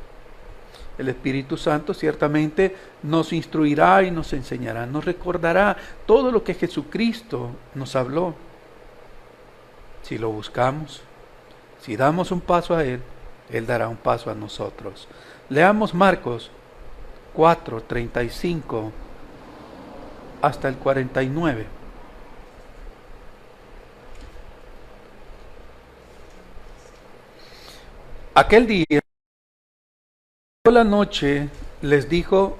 El 0.99 1.09
Espíritu 1.09 1.57
Santo 1.57 1.93
ciertamente 1.95 2.75
nos 3.03 3.33
instruirá 3.33 4.03
y 4.03 4.11
nos 4.11 4.33
enseñará, 4.33 4.87
nos 4.87 5.05
recordará 5.05 5.77
todo 6.07 6.31
lo 6.31 6.43
que 6.43 6.55
Jesucristo 6.55 7.51
nos 7.75 7.97
habló. 7.97 8.35
Si 10.03 10.19
lo 10.19 10.31
buscamos, 10.31 11.03
si 11.81 11.97
damos 11.97 12.31
un 12.31 12.41
paso 12.41 12.75
a 12.75 12.85
Él, 12.85 13.03
Él 13.51 13.67
dará 13.67 13.89
un 13.89 13.97
paso 13.97 14.31
a 14.31 14.35
nosotros. 14.35 15.09
Leamos 15.49 15.95
Marcos 15.95 16.51
4, 17.35 17.83
35 17.83 18.93
hasta 20.47 20.69
el 20.69 20.77
49. 20.77 21.67
Aquel 28.35 28.67
día 28.67 29.01
la 30.71 30.85
noche 30.85 31.49
les 31.81 32.09
dijo, 32.09 32.59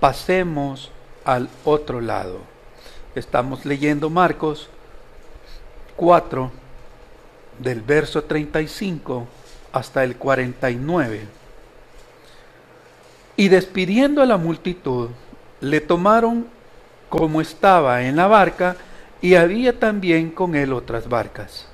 pasemos 0.00 0.90
al 1.24 1.48
otro 1.64 2.00
lado. 2.00 2.40
Estamos 3.14 3.64
leyendo 3.64 4.10
Marcos 4.10 4.68
4, 5.96 6.50
del 7.58 7.80
verso 7.80 8.24
35 8.24 9.26
hasta 9.72 10.04
el 10.04 10.16
49. 10.16 11.26
Y 13.36 13.48
despidiendo 13.48 14.20
a 14.20 14.26
la 14.26 14.36
multitud, 14.36 15.10
le 15.60 15.80
tomaron 15.80 16.46
como 17.12 17.42
estaba 17.42 18.04
en 18.04 18.16
la 18.16 18.26
barca, 18.26 18.74
y 19.20 19.34
había 19.34 19.78
también 19.78 20.30
con 20.30 20.54
él 20.54 20.72
otras 20.72 21.10
barcas. 21.10 21.68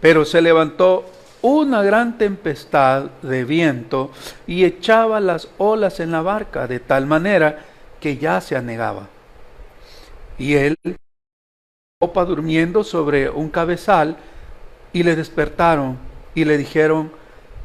Pero 0.00 0.24
se 0.24 0.40
levantó 0.40 1.04
una 1.42 1.82
gran 1.82 2.16
tempestad 2.16 3.10
de 3.20 3.44
viento 3.44 4.12
y 4.46 4.64
echaba 4.64 5.20
las 5.20 5.50
olas 5.58 6.00
en 6.00 6.10
la 6.10 6.22
barca 6.22 6.66
de 6.66 6.80
tal 6.80 7.04
manera 7.04 7.66
que 8.00 8.16
ya 8.16 8.40
se 8.40 8.56
anegaba. 8.56 9.08
Y 10.38 10.54
él, 10.54 10.78
opa 12.00 12.24
durmiendo 12.24 12.82
sobre 12.82 13.28
un 13.28 13.50
cabezal, 13.50 14.16
y 14.94 15.02
le 15.02 15.16
despertaron 15.16 15.98
y 16.34 16.46
le 16.46 16.56
dijeron, 16.56 17.12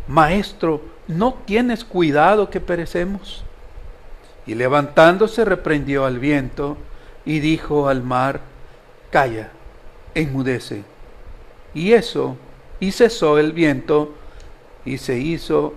Maestro, 0.09 0.81
¿no 1.07 1.35
tienes 1.45 1.85
cuidado 1.85 2.49
que 2.49 2.59
perecemos? 2.59 3.45
Y 4.49 4.55
levantándose 4.55 5.45
reprendió 5.45 6.05
al 6.05 6.17
viento 6.17 6.75
y 7.23 7.39
dijo 7.39 7.87
al 7.87 8.01
mar, 8.01 8.41
Calla, 9.11 9.51
enmudece. 10.15 10.83
Y 11.75 11.93
eso, 11.93 12.35
y 12.79 12.91
cesó 12.91 13.37
el 13.37 13.53
viento, 13.53 14.15
y 14.85 14.97
se 14.97 15.19
hizo 15.19 15.75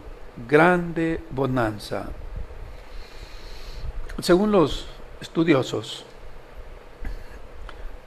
grande 0.49 1.21
bonanza. 1.29 2.07
Según 4.21 4.52
los 4.52 4.87
estudiosos, 5.21 6.07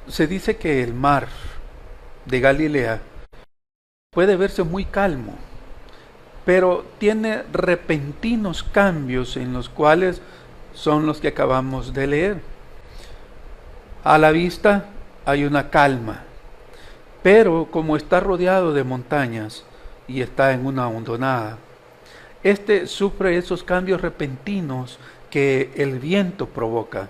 se 0.08 0.26
dice 0.26 0.58
que 0.58 0.82
el 0.82 0.96
mar 0.96 1.28
de 2.26 2.40
Galilea 2.40 3.02
puede 4.10 4.36
verse 4.36 4.64
muy 4.64 4.86
calmo, 4.86 5.36
pero 6.44 6.84
tiene 6.98 7.44
repentinos 7.54 8.64
cambios 8.64 9.38
en 9.38 9.54
los 9.54 9.70
cuales 9.70 10.24
son 10.76 11.08
los 11.08 11.20
que 11.20 11.30
acabamos 11.30 11.94
de 11.94 12.08
leer. 12.08 12.42
A 14.04 14.20
la 14.20 14.32
vista 14.32 14.86
hay 15.26 15.46
una 15.46 15.72
calma, 15.72 16.22
pero 17.24 17.68
como 17.72 17.98
está 17.98 18.20
rodeado 18.20 18.72
de 18.74 18.84
montañas 18.84 19.64
y 20.08 20.22
está 20.22 20.54
en 20.54 20.68
una 20.68 20.88
hondonada, 20.88 21.58
este 22.44 22.86
sufre 22.86 23.38
esos 23.38 23.64
cambios 23.64 24.02
repentinos 24.02 25.00
que 25.32 25.72
el 25.76 25.98
viento 25.98 26.48
provoca. 26.48 27.10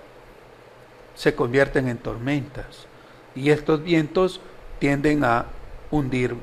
Se 1.14 1.34
convierten 1.34 1.88
en 1.88 1.98
tormentas 1.98 2.86
y 3.34 3.50
estos 3.50 3.82
vientos 3.82 4.40
tienden 4.78 5.24
a 5.24 5.46
hundir 5.90 6.34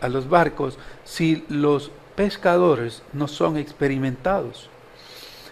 a 0.00 0.08
los 0.08 0.28
barcos 0.28 0.78
si 1.04 1.44
los 1.48 1.90
pescadores 2.16 3.02
no 3.12 3.28
son 3.28 3.58
experimentados. 3.58 4.70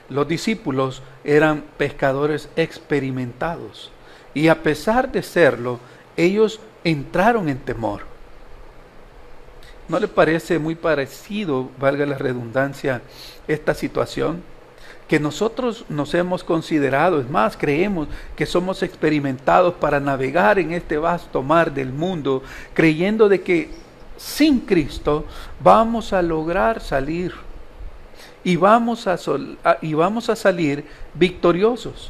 Los 0.08 0.26
discípulos 0.26 1.02
eran 1.24 1.64
pescadores 1.76 2.48
experimentados 2.56 3.92
y 4.34 4.48
a 4.48 4.62
pesar 4.62 5.10
de 5.12 5.22
serlo, 5.22 5.80
ellos 6.16 6.60
entraron 6.84 7.48
en 7.48 7.58
temor. 7.58 8.02
¿No 9.88 9.98
le 9.98 10.08
parece 10.08 10.58
muy 10.58 10.74
parecido, 10.74 11.70
valga 11.78 12.06
la 12.06 12.18
redundancia, 12.18 13.02
esta 13.46 13.74
situación? 13.74 14.42
Que 15.08 15.18
nosotros 15.18 15.86
nos 15.88 16.12
hemos 16.14 16.44
considerado, 16.44 17.20
es 17.20 17.30
más, 17.30 17.56
creemos 17.56 18.08
que 18.36 18.44
somos 18.44 18.82
experimentados 18.82 19.74
para 19.74 20.00
navegar 20.00 20.58
en 20.58 20.72
este 20.72 20.98
vasto 20.98 21.42
mar 21.42 21.72
del 21.72 21.92
mundo, 21.92 22.42
creyendo 22.74 23.28
de 23.28 23.40
que 23.40 23.70
sin 24.18 24.60
Cristo 24.60 25.24
vamos 25.60 26.12
a 26.12 26.20
lograr 26.20 26.80
salir 26.80 27.32
y 28.48 28.56
vamos 28.56 29.06
a, 29.06 29.18
y 29.82 29.92
vamos 29.92 30.30
a 30.30 30.34
salir 30.34 30.86
victoriosos. 31.12 32.08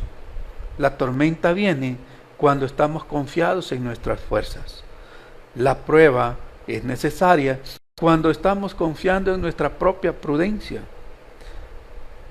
La 0.79 0.97
tormenta 0.97 1.53
viene 1.53 1.97
cuando 2.37 2.65
estamos 2.65 3.05
confiados 3.05 3.73
en 3.73 3.83
nuestras 3.83 4.21
fuerzas. 4.21 4.85
La 5.57 5.79
prueba 5.79 6.37
es 6.69 6.85
necesaria 6.85 7.59
cuando 7.99 8.31
estamos 8.31 8.73
confiando 8.73 9.35
en 9.35 9.41
nuestra 9.41 9.81
propia 9.81 10.13
prudencia, 10.13 10.83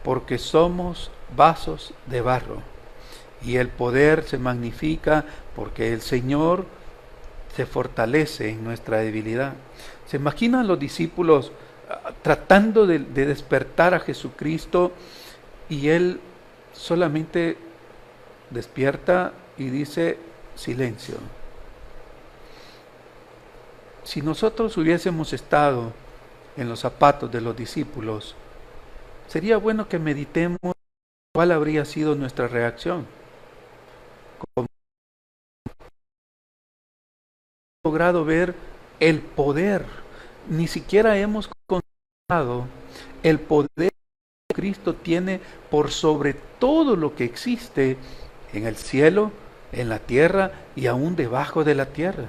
porque 0.05 0.37
somos 0.37 1.11
vasos 1.35 1.93
de 2.05 2.21
barro 2.21 2.61
y 3.41 3.57
el 3.57 3.67
poder 3.67 4.23
se 4.23 4.37
magnifica 4.37 5.25
porque 5.53 5.91
el 5.91 5.99
Señor 5.99 6.65
se 7.57 7.65
fortalece 7.65 8.51
en 8.51 8.63
nuestra 8.63 8.99
debilidad. 8.99 9.55
¿Se 10.05 10.15
imaginan 10.15 10.65
los 10.65 10.79
discípulos 10.79 11.51
tratando 12.21 12.85
de, 12.85 12.99
de 12.99 13.25
despertar 13.25 13.93
a 13.93 13.99
Jesucristo 13.99 14.91
y 15.69 15.89
Él 15.89 16.19
solamente 16.73 17.57
despierta 18.49 19.33
y 19.57 19.69
dice 19.69 20.17
silencio? 20.55 21.15
Si 24.03 24.21
nosotros 24.21 24.77
hubiésemos 24.77 25.33
estado 25.33 25.91
en 26.55 26.69
los 26.69 26.79
zapatos 26.79 27.31
de 27.31 27.41
los 27.41 27.55
discípulos, 27.55 28.35
sería 29.27 29.57
bueno 29.57 29.89
que 29.89 29.99
meditemos 29.99 30.59
cuál 31.33 31.51
habría 31.51 31.83
sido 31.85 32.15
nuestra 32.15 32.47
reacción 32.47 33.05
logrado 37.87 38.25
ver 38.25 38.53
el 38.99 39.21
poder, 39.21 39.85
ni 40.49 40.67
siquiera 40.67 41.17
hemos 41.17 41.49
el 43.23 43.39
poder 43.39 43.69
que 44.49 44.53
Cristo 44.53 44.95
tiene 44.95 45.39
por 45.71 45.91
sobre 45.91 46.33
todo 46.33 46.97
lo 46.97 47.15
que 47.15 47.23
existe 47.23 47.95
en 48.51 48.67
el 48.67 48.75
cielo, 48.75 49.31
en 49.71 49.87
la 49.87 49.99
tierra 49.99 50.51
y 50.75 50.87
aún 50.87 51.15
debajo 51.15 51.63
de 51.63 51.73
la 51.73 51.85
tierra. 51.85 52.25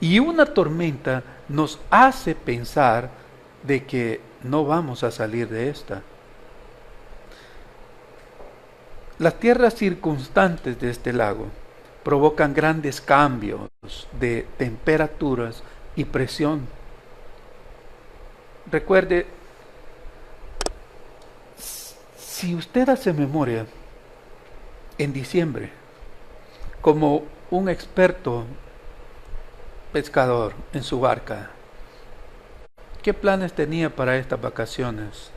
Y 0.00 0.18
una 0.18 0.46
tormenta 0.46 1.22
nos 1.48 1.78
hace 1.90 2.34
pensar 2.34 3.10
de 3.62 3.84
que 3.84 4.20
no 4.42 4.64
vamos 4.64 5.04
a 5.04 5.12
salir 5.12 5.48
de 5.48 5.70
esta. 5.70 6.02
Las 9.20 9.38
tierras 9.38 9.76
circunstantes 9.76 10.80
de 10.80 10.90
este 10.90 11.12
lago 11.12 11.46
provocan 12.02 12.52
grandes 12.52 13.00
cambios 13.00 13.70
de 14.18 14.44
temperaturas 14.58 15.62
y 15.94 16.02
presión. 16.02 16.79
Recuerde, 18.66 19.26
si 22.16 22.54
usted 22.54 22.88
hace 22.88 23.12
memoria, 23.12 23.66
en 24.98 25.12
diciembre, 25.12 25.70
como 26.80 27.24
un 27.50 27.68
experto 27.68 28.44
pescador 29.92 30.54
en 30.72 30.82
su 30.82 31.00
barca, 31.00 31.50
¿qué 33.02 33.14
planes 33.14 33.52
tenía 33.52 33.94
para 33.94 34.16
estas 34.16 34.40
vacaciones? 34.40 35.30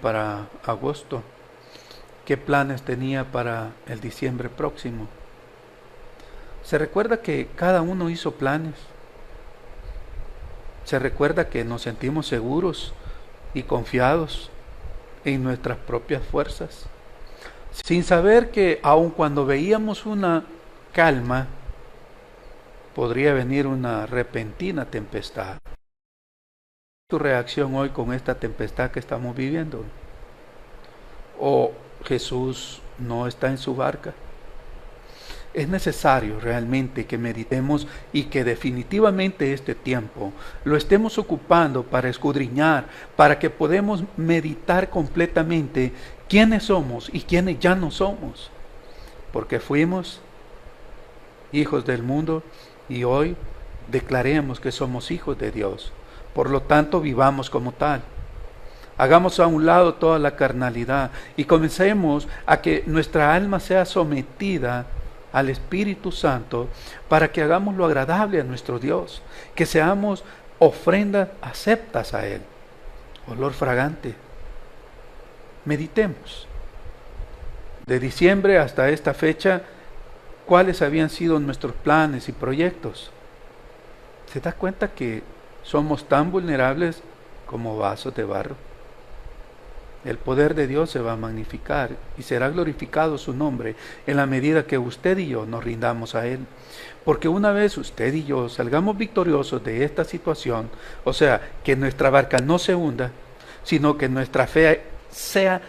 Para 0.00 0.48
agosto 0.64 1.22
qué 2.26 2.36
planes 2.36 2.82
tenía 2.82 3.24
para 3.24 3.70
el 3.86 4.00
diciembre 4.00 4.48
próximo. 4.48 5.06
Se 6.64 6.76
recuerda 6.76 7.22
que 7.22 7.46
cada 7.54 7.82
uno 7.82 8.10
hizo 8.10 8.32
planes. 8.32 8.74
Se 10.86 10.98
recuerda 10.98 11.50
que 11.50 11.64
nos 11.64 11.82
sentimos 11.82 12.26
seguros 12.26 12.94
y 13.52 13.64
confiados 13.64 14.50
en 15.24 15.42
nuestras 15.42 15.76
propias 15.76 16.22
fuerzas, 16.22 16.86
sin 17.84 18.04
saber 18.04 18.50
que 18.50 18.80
aun 18.82 19.10
cuando 19.10 19.44
veíamos 19.44 20.06
una 20.06 20.44
calma, 20.92 21.48
podría 22.94 23.34
venir 23.34 23.66
una 23.66 24.06
repentina 24.06 24.86
tempestad. 24.86 25.58
¿Tu 27.10 27.18
reacción 27.18 27.74
hoy 27.74 27.90
con 27.90 28.14
esta 28.14 28.36
tempestad 28.36 28.90
que 28.90 29.00
estamos 29.00 29.36
viviendo? 29.36 29.84
¿O 31.38 31.72
Jesús 32.04 32.80
no 32.98 33.26
está 33.26 33.48
en 33.48 33.58
su 33.58 33.74
barca. 33.74 34.14
Es 35.56 35.68
necesario 35.68 36.38
realmente 36.38 37.06
que 37.06 37.16
meditemos 37.16 37.88
y 38.12 38.24
que 38.24 38.44
definitivamente 38.44 39.54
este 39.54 39.74
tiempo 39.74 40.34
lo 40.64 40.76
estemos 40.76 41.16
ocupando 41.16 41.82
para 41.82 42.10
escudriñar, 42.10 42.88
para 43.16 43.38
que 43.38 43.48
podamos 43.48 44.04
meditar 44.18 44.90
completamente 44.90 45.94
quiénes 46.28 46.64
somos 46.64 47.08
y 47.10 47.22
quiénes 47.22 47.58
ya 47.58 47.74
no 47.74 47.90
somos. 47.90 48.50
Porque 49.32 49.58
fuimos 49.58 50.20
hijos 51.52 51.86
del 51.86 52.02
mundo 52.02 52.42
y 52.90 53.04
hoy 53.04 53.34
declaremos 53.90 54.60
que 54.60 54.72
somos 54.72 55.10
hijos 55.10 55.38
de 55.38 55.52
Dios. 55.52 55.90
Por 56.34 56.50
lo 56.50 56.60
tanto, 56.60 57.00
vivamos 57.00 57.48
como 57.48 57.72
tal. 57.72 58.02
Hagamos 58.98 59.40
a 59.40 59.46
un 59.46 59.64
lado 59.64 59.94
toda 59.94 60.18
la 60.18 60.36
carnalidad 60.36 61.12
y 61.34 61.44
comencemos 61.44 62.28
a 62.44 62.60
que 62.60 62.84
nuestra 62.86 63.34
alma 63.34 63.58
sea 63.58 63.86
sometida 63.86 64.84
al 65.32 65.48
Espíritu 65.48 66.12
Santo 66.12 66.68
para 67.08 67.32
que 67.32 67.42
hagamos 67.42 67.74
lo 67.76 67.84
agradable 67.84 68.40
a 68.40 68.44
nuestro 68.44 68.78
Dios, 68.78 69.22
que 69.54 69.66
seamos 69.66 70.24
ofrendas 70.58 71.28
aceptas 71.42 72.14
a 72.14 72.26
Él. 72.26 72.40
Olor 73.28 73.52
fragante. 73.52 74.14
Meditemos. 75.64 76.46
De 77.86 78.00
diciembre 78.00 78.58
hasta 78.58 78.88
esta 78.90 79.14
fecha, 79.14 79.62
¿cuáles 80.46 80.82
habían 80.82 81.10
sido 81.10 81.38
nuestros 81.38 81.72
planes 81.72 82.28
y 82.28 82.32
proyectos? 82.32 83.10
¿Se 84.32 84.40
da 84.40 84.52
cuenta 84.52 84.88
que 84.88 85.22
somos 85.62 86.08
tan 86.08 86.30
vulnerables 86.30 87.02
como 87.46 87.76
vasos 87.76 88.14
de 88.14 88.24
barro? 88.24 88.65
El 90.06 90.18
poder 90.18 90.54
de 90.54 90.66
Dios 90.66 90.90
se 90.90 91.00
va 91.00 91.12
a 91.12 91.16
magnificar 91.16 91.90
y 92.16 92.22
será 92.22 92.48
glorificado 92.48 93.18
su 93.18 93.32
nombre 93.32 93.74
en 94.06 94.16
la 94.16 94.26
medida 94.26 94.66
que 94.66 94.78
usted 94.78 95.18
y 95.18 95.28
yo 95.28 95.46
nos 95.46 95.64
rindamos 95.64 96.14
a 96.14 96.26
Él. 96.26 96.40
Porque 97.04 97.28
una 97.28 97.52
vez 97.52 97.76
usted 97.76 98.14
y 98.14 98.24
yo 98.24 98.48
salgamos 98.48 98.96
victoriosos 98.96 99.62
de 99.62 99.84
esta 99.84 100.04
situación, 100.04 100.70
o 101.04 101.12
sea, 101.12 101.40
que 101.62 101.76
nuestra 101.76 102.10
barca 102.10 102.38
no 102.38 102.58
se 102.58 102.74
hunda, 102.74 103.10
sino 103.62 103.96
que 103.96 104.08
nuestra 104.08 104.46
fe 104.46 104.82
sea 105.10 105.60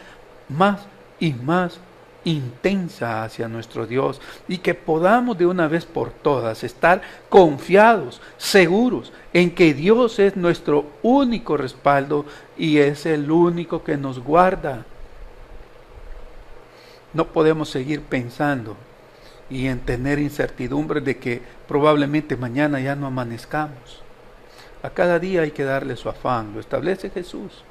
más 0.50 0.82
y 1.20 1.34
más 1.34 1.80
intensa 2.28 3.24
hacia 3.24 3.48
nuestro 3.48 3.88
Dios 3.88 4.20
y 4.50 4.58
que 4.58 4.74
podamos 4.74 5.38
de 5.38 5.46
una 5.46 5.70
vez 5.70 5.86
por 5.86 6.12
todas 6.12 6.66
estar 6.66 7.02
confiados, 7.30 8.22
seguros 8.38 9.14
en 9.32 9.56
que 9.56 9.74
Dios 9.74 10.20
es 10.20 10.36
nuestro 10.36 10.86
único 11.04 11.56
respaldo 11.56 12.26
y 12.58 12.80
es 12.80 13.06
el 13.06 13.32
único 13.32 13.84
que 13.84 13.96
nos 13.96 14.20
guarda. 14.20 14.86
No 17.14 17.28
podemos 17.28 17.70
seguir 17.70 18.02
pensando 18.02 18.76
y 19.50 19.68
en 19.68 19.80
tener 19.80 20.20
incertidumbre 20.20 21.00
de 21.00 21.18
que 21.18 21.42
probablemente 21.66 22.36
mañana 22.36 22.82
ya 22.82 22.98
no 22.98 23.08
amanezcamos. 23.08 24.02
A 24.84 24.90
cada 24.90 25.18
día 25.18 25.44
hay 25.44 25.52
que 25.52 25.64
darle 25.64 25.96
su 25.96 26.10
afán, 26.10 26.52
lo 26.54 26.60
establece 26.60 27.10
Jesús. 27.10 27.64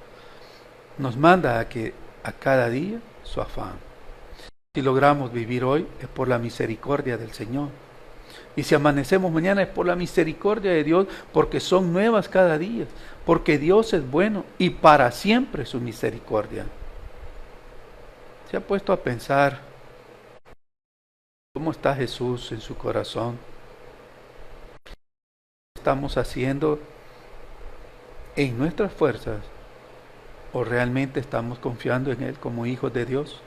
Nos 0.97 1.14
manda 1.19 1.61
a 1.61 1.69
que 1.69 1.92
a 2.25 2.33
cada 2.33 2.71
día 2.71 2.99
su 3.23 3.42
afán. 3.42 3.86
Si 4.77 4.83
logramos 4.83 5.33
vivir 5.33 5.65
hoy 5.65 5.87
es 6.03 6.07
por 6.07 6.29
la 6.29 6.37
misericordia 6.37 7.17
del 7.17 7.33
Señor. 7.33 7.71
Y 8.57 8.62
si 8.62 8.75
amanecemos 8.75 9.33
mañana 9.33 9.62
es 9.62 9.69
por 9.69 9.87
la 9.87 9.97
misericordia 9.97 10.71
de 10.71 10.85
Dios, 10.85 11.07
porque 11.33 11.61
son 11.61 11.95
nuevas 11.95 12.29
cada 12.29 12.59
día, 12.59 12.85
porque 13.25 13.57
Dios 13.57 13.95
es 13.95 14.07
bueno 14.11 14.45
y 14.59 14.69
para 14.69 15.11
siempre 15.12 15.65
su 15.65 15.81
misericordia. 15.81 16.67
¿Se 18.51 18.59
ha 18.59 18.61
puesto 18.61 18.93
a 18.93 18.99
pensar 18.99 19.62
cómo 21.55 21.71
está 21.71 21.95
Jesús 21.95 22.53
en 22.53 22.61
su 22.61 22.77
corazón? 22.77 23.39
¿Estamos 25.75 26.19
haciendo 26.19 26.79
en 28.37 28.59
nuestras 28.59 28.93
fuerzas 28.93 29.41
o 30.53 30.65
realmente 30.65 31.19
estamos 31.19 31.59
confiando 31.61 32.12
en 32.12 32.23
Él 32.23 32.39
como 32.39 32.67
hijos 32.67 32.93
de 32.93 33.07
Dios? 33.07 33.41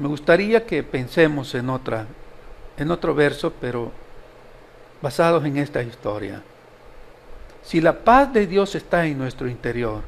Me 0.00 0.08
gustaría 0.08 0.64
que 0.64 0.82
pensemos 0.82 1.54
en 1.54 1.68
otra, 1.68 2.06
en 2.78 2.90
otro 2.90 3.14
verso, 3.14 3.52
pero 3.60 3.92
basados 5.02 5.44
en 5.44 5.58
esta 5.58 5.82
historia. 5.82 6.40
Si 7.62 7.82
la 7.82 7.98
paz 7.98 8.32
de 8.32 8.46
Dios 8.46 8.74
está 8.74 9.04
en 9.04 9.18
nuestro 9.18 9.46
interior, 9.46 10.00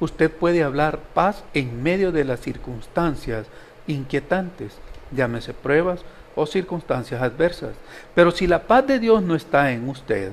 usted 0.00 0.30
puede 0.30 0.62
hablar 0.62 0.98
paz 1.14 1.44
en 1.54 1.82
medio 1.82 2.12
de 2.12 2.24
las 2.24 2.40
circunstancias 2.40 3.46
inquietantes, 3.86 4.74
llámese 5.12 5.54
pruebas 5.54 6.00
o 6.34 6.44
circunstancias 6.44 7.22
adversas. 7.22 7.72
Pero 8.14 8.32
si 8.32 8.46
la 8.46 8.64
paz 8.64 8.86
de 8.86 8.98
Dios 8.98 9.22
no 9.22 9.34
está 9.34 9.72
en 9.72 9.88
usted, 9.88 10.32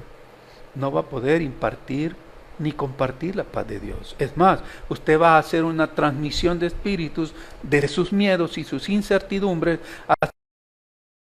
no 0.75 0.91
va 0.91 0.99
a 0.99 1.09
poder 1.09 1.41
impartir 1.41 2.17
ni 2.59 2.71
compartir 2.71 3.35
la 3.35 3.43
paz 3.43 3.67
de 3.67 3.79
Dios. 3.79 4.15
Es 4.19 4.37
más, 4.37 4.59
usted 4.89 5.19
va 5.19 5.35
a 5.35 5.39
hacer 5.39 5.63
una 5.63 5.87
transmisión 5.87 6.59
de 6.59 6.67
espíritus 6.67 7.33
de 7.61 7.87
sus 7.87 8.13
miedos 8.13 8.57
y 8.57 8.63
sus 8.63 8.89
incertidumbres 8.89 9.79
a 10.07 10.13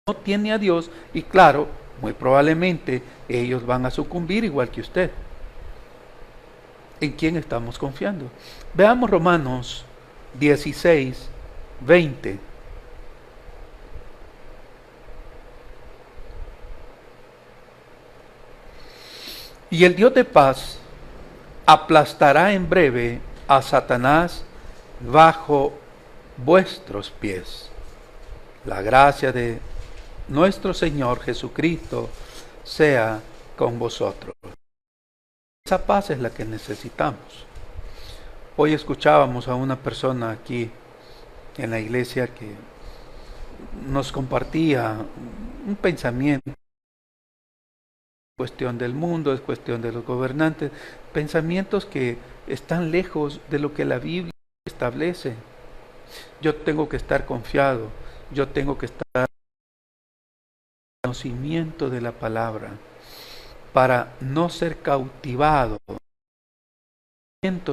no 0.07 0.15
tiene 0.15 0.51
a 0.51 0.57
Dios 0.57 0.89
y 1.13 1.21
claro, 1.21 1.67
muy 2.01 2.13
probablemente 2.13 3.03
ellos 3.27 3.63
van 3.63 3.85
a 3.85 3.91
sucumbir 3.91 4.43
igual 4.43 4.69
que 4.71 4.81
usted. 4.81 5.11
¿En 6.99 7.11
quién 7.11 7.37
estamos 7.37 7.77
confiando? 7.77 8.25
Veamos 8.73 9.07
Romanos 9.07 9.85
16, 10.39 11.29
20. 11.81 12.39
Y 19.69 19.85
el 19.85 19.95
Dios 19.95 20.11
de 20.15 20.25
paz 20.25 20.78
aplastará 21.71 22.53
en 22.53 22.67
breve 22.67 23.21
a 23.47 23.61
Satanás 23.61 24.43
bajo 25.01 25.71
vuestros 26.35 27.11
pies. 27.11 27.69
La 28.65 28.81
gracia 28.81 29.31
de 29.31 29.59
nuestro 30.29 30.73
Señor 30.73 31.19
Jesucristo 31.19 32.09
sea 32.63 33.19
con 33.55 33.77
vosotros. 33.77 34.33
Esa 35.63 35.85
paz 35.85 36.09
es 36.09 36.17
la 36.17 36.31
que 36.31 36.43
necesitamos. 36.43 37.45
Hoy 38.57 38.73
escuchábamos 38.73 39.47
a 39.47 39.53
una 39.53 39.75
persona 39.75 40.31
aquí 40.31 40.71
en 41.55 41.69
la 41.69 41.79
iglesia 41.79 42.33
que 42.33 42.51
nos 43.87 44.11
compartía 44.11 44.95
un 45.67 45.75
pensamiento 45.75 46.51
cuestión 48.39 48.77
del 48.77 48.93
mundo, 48.93 49.33
es 49.33 49.41
cuestión 49.41 49.81
de 49.81 49.91
los 49.91 50.05
gobernantes, 50.05 50.71
pensamientos 51.11 51.85
que 51.85 52.17
están 52.47 52.89
lejos 52.89 53.41
de 53.49 53.59
lo 53.59 53.73
que 53.73 53.83
la 53.83 53.99
Biblia 53.99 54.31
establece. 54.65 55.35
Yo 56.39 56.55
tengo 56.55 56.87
que 56.87 56.95
estar 56.95 57.25
confiado, 57.25 57.89
yo 58.31 58.47
tengo 58.47 58.77
que 58.77 58.85
estar 58.85 59.03
en 59.13 59.25
conocimiento 61.03 61.89
de 61.89 61.99
la 61.99 62.13
palabra 62.13 62.69
para 63.73 64.15
no 64.21 64.47
ser 64.49 64.81
cautivado, 64.81 65.77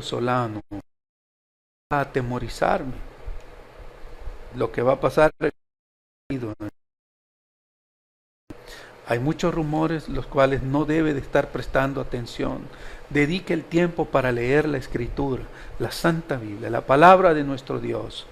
solano, 0.02 0.62
a 1.92 2.00
atemorizarme. 2.00 2.96
Lo 4.56 4.72
que 4.72 4.82
va 4.82 4.94
a 4.94 5.00
pasar 5.00 5.30
hay 9.08 9.20
muchos 9.20 9.54
rumores 9.54 10.08
los 10.08 10.26
cuales 10.26 10.62
no 10.62 10.84
debe 10.84 11.14
de 11.14 11.20
estar 11.20 11.50
prestando 11.50 12.00
atención. 12.00 12.58
Dedique 13.08 13.54
el 13.54 13.62
tiempo 13.62 14.06
para 14.06 14.32
leer 14.32 14.68
la 14.68 14.78
escritura, 14.78 15.44
la 15.78 15.92
Santa 15.92 16.36
Biblia, 16.36 16.70
la 16.70 16.80
palabra 16.80 17.32
de 17.32 17.44
nuestro 17.44 17.78
Dios. 17.78 18.26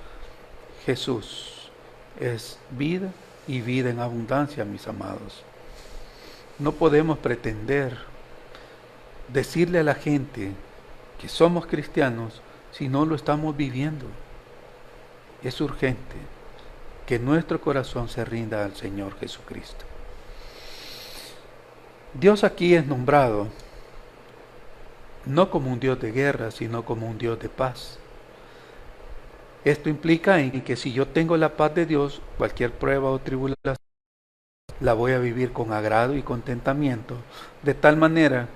Jesús 0.84 1.70
es 2.18 2.58
vida 2.72 3.12
y 3.46 3.60
vida 3.60 3.90
en 3.90 4.00
abundancia, 4.00 4.64
mis 4.64 4.88
amados. 4.88 5.44
No 6.58 6.72
podemos 6.72 7.18
pretender 7.18 7.96
decirle 9.32 9.78
a 9.78 9.84
la 9.84 9.94
gente 9.94 10.52
que 11.20 11.28
somos 11.28 11.66
cristianos 11.66 12.42
si 12.72 12.88
no 12.88 13.06
lo 13.06 13.14
estamos 13.14 13.56
viviendo. 13.56 14.06
Es 15.44 15.60
urgente 15.60 16.16
que 17.06 17.20
nuestro 17.20 17.60
corazón 17.60 18.08
se 18.08 18.24
rinda 18.24 18.64
al 18.64 18.74
Señor 18.74 19.16
Jesucristo. 19.20 19.84
Dios 22.14 22.44
aquí 22.44 22.76
es 22.76 22.86
nombrado 22.86 23.48
no 25.26 25.50
como 25.50 25.72
un 25.72 25.80
Dios 25.80 26.00
de 26.00 26.12
guerra, 26.12 26.52
sino 26.52 26.84
como 26.84 27.08
un 27.08 27.18
Dios 27.18 27.40
de 27.40 27.48
paz. 27.48 27.98
Esto 29.64 29.88
implica 29.88 30.38
en 30.38 30.60
que 30.62 30.76
si 30.76 30.92
yo 30.92 31.08
tengo 31.08 31.36
la 31.36 31.56
paz 31.56 31.74
de 31.74 31.86
Dios, 31.86 32.22
cualquier 32.38 32.70
prueba 32.72 33.10
o 33.10 33.18
tribulación 33.18 33.76
la 34.80 34.92
voy 34.92 35.12
a 35.12 35.18
vivir 35.18 35.52
con 35.52 35.72
agrado 35.72 36.14
y 36.14 36.22
contentamiento, 36.22 37.16
de 37.62 37.74
tal 37.74 37.96
manera 37.96 38.48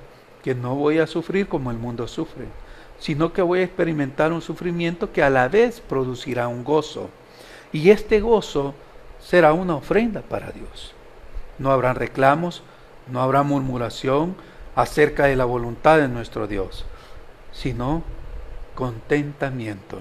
que 0.45 0.55
no 0.55 0.77
voy 0.77 0.99
a 0.99 1.07
sufrir 1.09 1.49
como 1.49 1.73
el 1.73 1.79
mundo 1.79 2.07
sufre, 2.07 2.45
sino 3.01 3.33
que 3.33 3.43
voy 3.43 3.61
a 3.61 3.65
experimentar 3.65 4.33
un 4.33 4.43
sufrimiento 4.43 5.13
que 5.13 5.23
a 5.23 5.31
la 5.31 5.49
vez 5.49 5.81
producirá 5.81 6.47
un 6.47 6.63
gozo. 6.63 7.11
Y 7.73 7.91
este 7.91 8.21
gozo 8.21 8.75
será 9.21 9.53
una 9.53 9.75
ofrenda 9.77 10.21
para 10.21 10.53
Dios. 10.53 10.95
No 11.59 11.73
habrán 11.73 11.97
reclamos, 11.97 12.63
no 13.11 13.21
habrá 13.21 13.43
murmuración 13.43 14.37
acerca 14.75 15.27
de 15.27 15.37
la 15.37 15.45
voluntad 15.45 15.99
de 15.99 16.09
nuestro 16.09 16.47
Dios, 16.47 16.85
sino 17.53 18.03
contentamiento, 18.75 19.99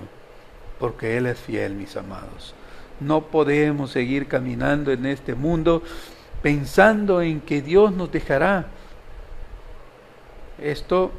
porque 0.79 1.17
Él 1.17 1.25
es 1.25 1.39
fiel, 1.39 1.73
mis 1.73 1.97
amados. 1.97 2.53
No 2.99 3.21
podemos 3.21 3.91
seguir 3.91 4.27
caminando 4.27 4.91
en 4.91 5.05
este 5.05 5.35
mundo 5.35 5.81
pensando 6.41 7.21
en 7.21 7.41
que 7.41 7.61
Dios 7.61 7.91
nos 7.91 8.11
dejará. 8.11 8.67
Esto 10.61 11.11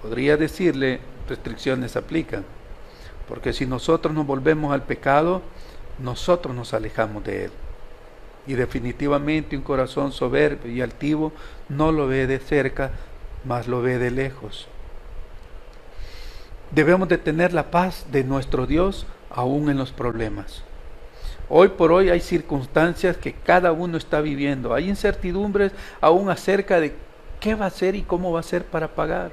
podría 0.00 0.36
decirle, 0.36 1.00
restricciones 1.28 1.96
aplican, 1.96 2.44
porque 3.28 3.52
si 3.52 3.66
nosotros 3.66 4.12
nos 4.14 4.26
volvemos 4.26 4.72
al 4.72 4.82
pecado, 4.82 5.42
nosotros 5.98 6.54
nos 6.54 6.74
alejamos 6.74 7.24
de 7.24 7.46
Él. 7.46 7.52
Y 8.46 8.54
definitivamente 8.54 9.56
un 9.56 9.62
corazón 9.62 10.12
soberbio 10.12 10.72
y 10.72 10.80
altivo 10.80 11.32
no 11.68 11.92
lo 11.92 12.06
ve 12.06 12.26
de 12.26 12.38
cerca, 12.38 12.90
mas 13.44 13.68
lo 13.68 13.82
ve 13.82 13.98
de 13.98 14.10
lejos. 14.10 14.68
Debemos 16.72 17.08
de 17.08 17.18
tener 17.18 17.52
la 17.52 17.70
paz 17.70 18.06
de 18.10 18.24
nuestro 18.24 18.66
Dios 18.66 19.06
aún 19.30 19.70
en 19.70 19.78
los 19.78 19.92
problemas. 19.92 20.64
Hoy 21.48 21.68
por 21.68 21.92
hoy 21.92 22.08
hay 22.08 22.20
circunstancias 22.20 23.16
que 23.16 23.34
cada 23.34 23.72
uno 23.72 23.98
está 23.98 24.20
viviendo. 24.20 24.72
Hay 24.72 24.88
incertidumbres 24.88 25.72
aún 26.00 26.30
acerca 26.30 26.80
de 26.80 26.94
qué 27.40 27.54
va 27.54 27.66
a 27.66 27.70
ser 27.70 27.94
y 27.94 28.02
cómo 28.02 28.32
va 28.32 28.40
a 28.40 28.44
ser 28.44 28.64
para 28.64 28.88
pagar. 28.88 29.32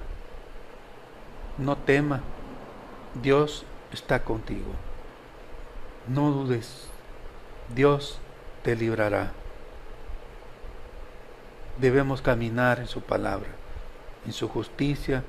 No 1.57 1.77
tema, 1.77 2.21
Dios 3.21 3.65
está 3.93 4.23
contigo. 4.23 4.71
No 6.07 6.31
dudes, 6.31 6.87
Dios 7.73 8.19
librará. 8.75 9.31
Debemos 11.79 12.21
caminar 12.21 12.79
en 12.79 12.87
su 12.87 13.01
palabra, 13.01 13.49
en 14.25 14.33
su 14.33 14.47
justicia 14.49 15.23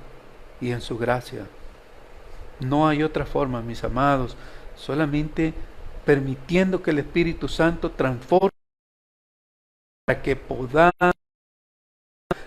y 0.61 0.72
en 0.72 0.81
su 0.81 0.98
gracia. 0.98 1.46
No 2.61 2.88
hay 2.88 3.03
otra 3.03 3.24
forma, 3.24 3.62
mis 3.62 3.85
amados, 3.85 4.37
solamente 4.76 5.55
permitiendo 6.05 6.83
que 6.83 6.90
el 6.90 6.98
Espíritu 6.98 7.48
Santo 7.48 7.92
transforme 7.92 8.50
para 10.07 10.22
que 10.22 10.37
podamos 10.37 11.14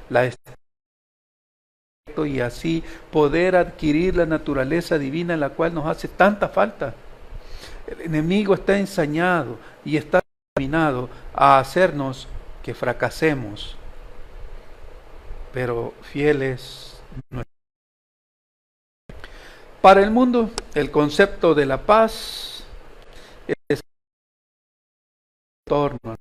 la 0.10 0.30
y 2.26 2.40
así 2.42 2.84
poder 3.12 3.56
adquirir 3.56 4.16
la 4.16 4.26
naturaleza 4.26 5.00
divina 5.00 5.34
en 5.34 5.40
la 5.40 5.50
cual 5.50 5.74
nos 5.74 5.88
hace 5.88 6.08
tanta 6.08 6.48
falta. 6.50 6.94
El 7.88 8.02
enemigo 8.02 8.54
está 8.54 8.78
ensañado 8.78 9.58
y 9.84 9.98
está 9.98 10.23
a 11.34 11.58
hacernos 11.58 12.28
que 12.62 12.76
fracasemos, 12.76 13.76
pero 15.52 15.96
fieles. 16.04 17.02
Para 19.82 20.04
el 20.04 20.12
mundo, 20.12 20.52
el 20.76 20.92
concepto 20.92 21.56
de 21.56 21.66
la 21.66 21.82
paz 21.82 22.64
es 23.68 23.82
torno 25.68 26.16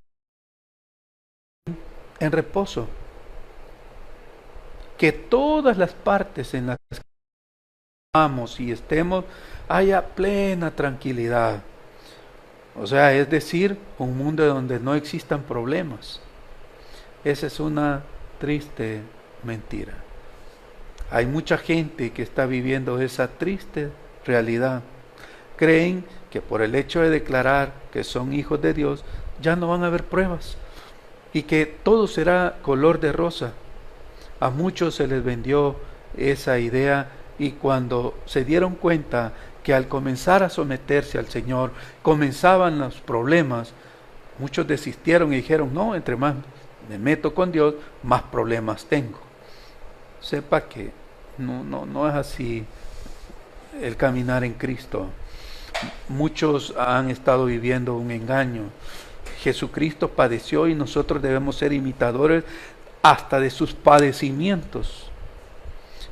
en 2.18 2.32
reposo 2.32 2.88
que 4.96 5.12
todas 5.12 5.76
las 5.76 5.92
partes 5.92 6.54
en 6.54 6.68
las 6.68 6.78
que 6.88 7.00
estamos 8.14 8.58
y 8.60 8.72
estemos 8.72 9.26
haya 9.68 10.06
plena 10.14 10.70
tranquilidad. 10.70 11.62
O 12.78 12.86
sea, 12.86 13.12
es 13.14 13.28
decir, 13.28 13.76
un 13.98 14.16
mundo 14.16 14.46
donde 14.46 14.80
no 14.80 14.94
existan 14.94 15.42
problemas. 15.42 16.20
Esa 17.24 17.46
es 17.46 17.60
una 17.60 18.02
triste 18.38 19.02
mentira. 19.42 19.94
Hay 21.10 21.26
mucha 21.26 21.58
gente 21.58 22.12
que 22.12 22.22
está 22.22 22.46
viviendo 22.46 23.00
esa 23.00 23.28
triste 23.28 23.90
realidad. 24.24 24.82
Creen 25.56 26.04
que 26.30 26.40
por 26.40 26.62
el 26.62 26.74
hecho 26.74 27.00
de 27.00 27.10
declarar 27.10 27.72
que 27.92 28.04
son 28.04 28.32
hijos 28.32 28.62
de 28.62 28.72
Dios, 28.72 29.04
ya 29.40 29.54
no 29.54 29.68
van 29.68 29.84
a 29.84 29.88
haber 29.88 30.04
pruebas 30.04 30.56
y 31.32 31.42
que 31.42 31.66
todo 31.66 32.06
será 32.06 32.58
color 32.62 33.00
de 33.00 33.12
rosa. 33.12 33.52
A 34.40 34.50
muchos 34.50 34.94
se 34.94 35.06
les 35.06 35.22
vendió 35.22 35.76
esa 36.16 36.58
idea 36.58 37.10
y 37.38 37.52
cuando 37.52 38.18
se 38.26 38.44
dieron 38.44 38.74
cuenta 38.74 39.32
que 39.62 39.74
al 39.74 39.88
comenzar 39.88 40.42
a 40.42 40.50
someterse 40.50 41.18
al 41.18 41.28
Señor 41.28 41.72
comenzaban 42.02 42.78
los 42.78 43.00
problemas, 43.00 43.72
muchos 44.38 44.66
desistieron 44.66 45.32
y 45.32 45.36
dijeron, 45.36 45.72
no, 45.72 45.94
entre 45.94 46.16
más 46.16 46.34
me 46.88 46.98
meto 46.98 47.34
con 47.34 47.52
Dios, 47.52 47.74
más 48.02 48.22
problemas 48.22 48.84
tengo. 48.86 49.20
Sepa 50.20 50.62
que 50.62 50.90
no, 51.38 51.62
no, 51.62 51.86
no 51.86 52.08
es 52.08 52.14
así 52.14 52.64
el 53.80 53.96
caminar 53.96 54.44
en 54.44 54.54
Cristo. 54.54 55.06
Muchos 56.08 56.74
han 56.76 57.10
estado 57.10 57.46
viviendo 57.46 57.94
un 57.96 58.10
engaño. 58.10 58.64
Jesucristo 59.40 60.08
padeció 60.08 60.68
y 60.68 60.74
nosotros 60.74 61.22
debemos 61.22 61.56
ser 61.56 61.72
imitadores 61.72 62.44
hasta 63.02 63.40
de 63.40 63.50
sus 63.50 63.74
padecimientos. 63.74 65.11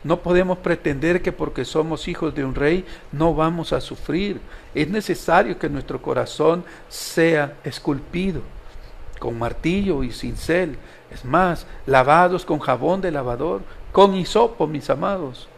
No 0.03 0.21
podemos 0.21 0.59
pretender 0.59 1.21
que 1.21 1.33
porque 1.33 1.65
somos 1.65 2.09
hijos 2.09 2.35
de 2.35 2.45
un 2.45 2.55
rey 2.55 2.87
no 3.13 3.35
vamos 3.35 3.73
a 3.73 3.81
sufrir. 3.81 4.41
Es 4.75 4.89
necesario 4.89 5.59
que 5.59 5.69
nuestro 5.69 6.01
corazón 6.01 6.65
sea 6.89 7.55
esculpido 7.65 8.41
con 9.19 9.39
martillo 9.39 10.03
y 10.03 10.11
cincel. 10.11 10.79
Es 11.13 11.25
más, 11.25 11.67
lavados 11.87 12.45
con 12.45 12.59
jabón 12.59 13.03
de 13.03 13.13
lavador, 13.13 13.61
con 13.93 14.15
hisopo, 14.17 14.67
mis 14.67 14.89
amados. 14.89 15.49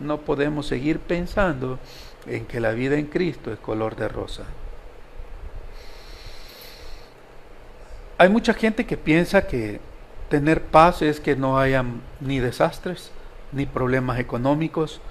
No 0.00 0.18
podemos 0.18 0.66
seguir 0.66 0.98
pensando 0.98 1.78
en 2.26 2.44
que 2.46 2.60
la 2.60 2.72
vida 2.72 2.96
en 2.96 3.06
Cristo 3.06 3.52
es 3.52 3.58
color 3.60 3.94
de 3.94 4.08
rosa. 4.08 4.44
Hay 8.18 8.28
mucha 8.28 8.54
gente 8.54 8.84
que 8.84 8.96
piensa 8.96 9.46
que 9.46 9.80
tener 10.32 10.62
paz 10.62 11.02
es 11.02 11.20
que 11.20 11.36
no 11.36 11.58
hayan 11.58 12.00
ni 12.20 12.40
desastres, 12.40 13.10
ni 13.52 13.66
problemas 13.66 14.18
económicos, 14.18 15.02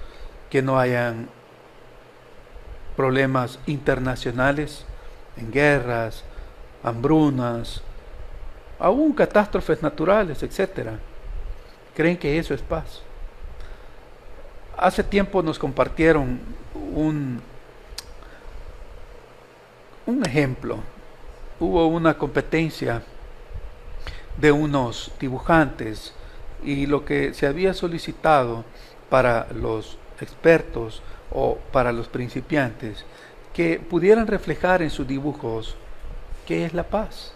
que 0.50 0.62
no 0.62 0.80
hayan 0.80 1.28
problemas 2.96 3.60
internacionales, 3.66 4.84
en 5.36 5.52
guerras, 5.52 6.24
hambrunas, 6.82 7.82
aún 8.80 9.12
catástrofes 9.12 9.80
naturales, 9.80 10.42
etc. 10.42 10.88
Creen 11.94 12.16
que 12.16 12.36
eso 12.36 12.52
es 12.52 12.60
paz. 12.60 13.02
Hace 14.76 15.04
tiempo 15.04 15.40
nos 15.40 15.56
compartieron 15.56 16.40
un, 16.74 17.40
un 20.04 20.26
ejemplo 20.26 20.80
hubo 21.60 21.86
una 21.86 22.18
competencia 22.18 23.04
de 24.38 24.52
unos 24.52 25.12
dibujantes 25.20 26.14
y 26.64 26.86
lo 26.86 27.04
que 27.04 27.34
se 27.34 27.46
había 27.46 27.74
solicitado 27.74 28.64
para 29.10 29.48
los 29.54 29.98
expertos 30.20 31.02
o 31.30 31.58
para 31.72 31.92
los 31.92 32.08
principiantes 32.08 33.04
que 33.52 33.78
pudieran 33.78 34.26
reflejar 34.26 34.82
en 34.82 34.90
sus 34.90 35.06
dibujos 35.06 35.76
qué 36.46 36.64
es 36.64 36.74
la 36.74 36.84
paz. 36.84 37.34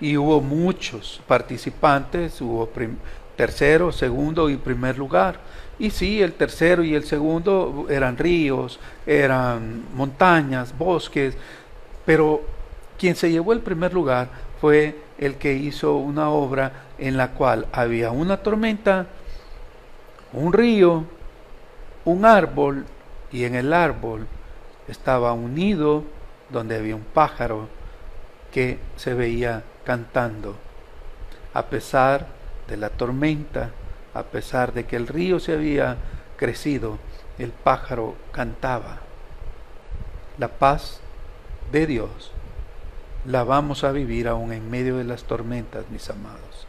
Y 0.00 0.16
hubo 0.16 0.40
muchos 0.40 1.20
participantes, 1.26 2.40
hubo 2.40 2.68
tercero, 3.36 3.92
segundo 3.92 4.48
y 4.50 4.56
primer 4.56 4.98
lugar. 4.98 5.38
Y 5.78 5.90
sí, 5.90 6.22
el 6.22 6.32
tercero 6.32 6.82
y 6.82 6.94
el 6.94 7.04
segundo 7.04 7.86
eran 7.88 8.16
ríos, 8.16 8.80
eran 9.06 9.84
montañas, 9.94 10.76
bosques, 10.76 11.36
pero 12.04 12.42
quien 12.98 13.14
se 13.14 13.30
llevó 13.30 13.52
el 13.52 13.60
primer 13.60 13.94
lugar 13.94 14.28
fue 14.60 14.96
el 15.20 15.36
que 15.36 15.52
hizo 15.52 15.96
una 15.96 16.30
obra 16.30 16.72
en 16.98 17.18
la 17.18 17.32
cual 17.32 17.66
había 17.72 18.10
una 18.10 18.38
tormenta, 18.38 19.06
un 20.32 20.52
río, 20.52 21.04
un 22.06 22.24
árbol 22.24 22.86
y 23.30 23.44
en 23.44 23.54
el 23.54 23.74
árbol 23.74 24.26
estaba 24.88 25.34
un 25.34 25.54
nido 25.54 26.04
donde 26.48 26.76
había 26.76 26.96
un 26.96 27.04
pájaro 27.04 27.68
que 28.50 28.78
se 28.96 29.12
veía 29.12 29.62
cantando. 29.84 30.56
A 31.52 31.66
pesar 31.66 32.26
de 32.66 32.78
la 32.78 32.88
tormenta, 32.88 33.72
a 34.14 34.22
pesar 34.22 34.72
de 34.72 34.86
que 34.86 34.96
el 34.96 35.06
río 35.06 35.38
se 35.38 35.52
había 35.52 35.98
crecido, 36.38 36.98
el 37.38 37.50
pájaro 37.50 38.14
cantaba. 38.32 39.00
La 40.38 40.48
paz 40.48 41.00
de 41.70 41.86
Dios 41.86 42.32
la 43.24 43.44
vamos 43.44 43.84
a 43.84 43.92
vivir 43.92 44.28
aún 44.28 44.52
en 44.52 44.70
medio 44.70 44.96
de 44.96 45.04
las 45.04 45.24
tormentas, 45.24 45.84
mis 45.90 46.08
amados. 46.10 46.66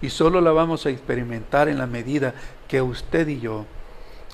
Y 0.00 0.10
solo 0.10 0.40
la 0.40 0.52
vamos 0.52 0.86
a 0.86 0.90
experimentar 0.90 1.68
en 1.68 1.78
la 1.78 1.86
medida 1.86 2.34
que 2.68 2.82
usted 2.82 3.28
y 3.28 3.40
yo 3.40 3.64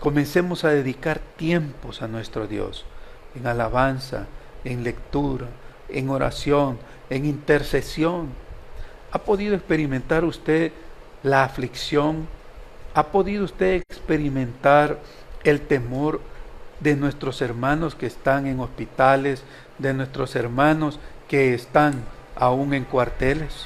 comencemos 0.01 0.65
a 0.65 0.71
dedicar 0.71 1.21
tiempos 1.37 2.03
a 2.03 2.09
nuestro 2.09 2.49
Dios, 2.49 2.85
en 3.37 3.47
alabanza, 3.47 4.27
en 4.65 4.83
lectura, 4.83 5.47
en 5.88 6.11
oración, 6.11 6.79
en 7.09 7.25
intercesión. 7.25 8.31
¿Ha 9.12 9.19
podido 9.21 9.55
experimentar 9.55 10.25
usted 10.25 10.73
la 11.23 11.45
aflicción? 11.45 12.27
¿Ha 12.95 13.05
podido 13.05 13.45
usted 13.45 13.83
experimentar 13.88 14.99
el 15.45 15.61
temor 15.61 16.21
de 16.81 16.97
nuestros 16.97 17.41
hermanos 17.41 17.95
que 17.95 18.07
están 18.07 18.47
en 18.47 18.59
hospitales, 18.59 19.45
de 19.79 19.95
nuestros 19.95 20.35
hermanos 20.35 20.99
que 21.33 21.55
están 21.55 22.05
aún 22.37 22.75
en 22.75 22.85
cuarteles. 22.85 23.64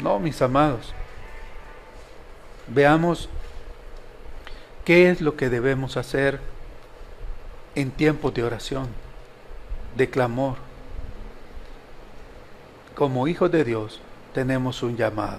No, 0.00 0.18
mis 0.18 0.42
amados. 0.42 0.92
Veamos 2.66 3.28
qué 4.84 5.08
es 5.08 5.20
lo 5.20 5.36
que 5.36 5.50
debemos 5.50 5.96
hacer 5.96 6.40
en 7.76 7.92
tiempos 7.92 8.34
de 8.34 8.42
oración, 8.42 8.88
de 9.96 10.10
clamor. 10.10 10.56
Como 12.96 13.28
hijos 13.28 13.52
de 13.52 13.62
Dios 13.62 14.00
tenemos 14.34 14.82
un 14.82 14.96
llamado. 14.96 15.38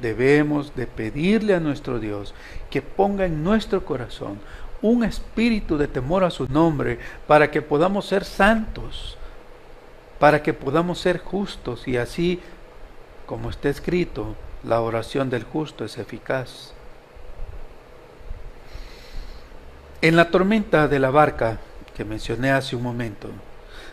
Debemos 0.00 0.76
de 0.76 0.86
pedirle 0.86 1.56
a 1.56 1.60
nuestro 1.60 1.98
Dios 1.98 2.34
que 2.70 2.82
ponga 2.82 3.26
en 3.26 3.42
nuestro 3.42 3.84
corazón 3.84 4.38
un 4.80 5.02
espíritu 5.02 5.76
de 5.76 5.88
temor 5.88 6.22
a 6.22 6.30
su 6.30 6.46
nombre 6.46 7.00
para 7.26 7.50
que 7.50 7.62
podamos 7.62 8.06
ser 8.06 8.24
santos, 8.24 9.15
para 10.18 10.42
que 10.42 10.54
podamos 10.54 10.98
ser 10.98 11.18
justos 11.18 11.86
y 11.86 11.96
así, 11.96 12.40
como 13.26 13.50
está 13.50 13.68
escrito, 13.68 14.34
la 14.62 14.80
oración 14.80 15.30
del 15.30 15.44
justo 15.44 15.84
es 15.84 15.98
eficaz. 15.98 16.72
En 20.00 20.16
la 20.16 20.30
tormenta 20.30 20.88
de 20.88 20.98
la 20.98 21.10
barca 21.10 21.58
que 21.94 22.04
mencioné 22.04 22.50
hace 22.50 22.76
un 22.76 22.82
momento, 22.82 23.28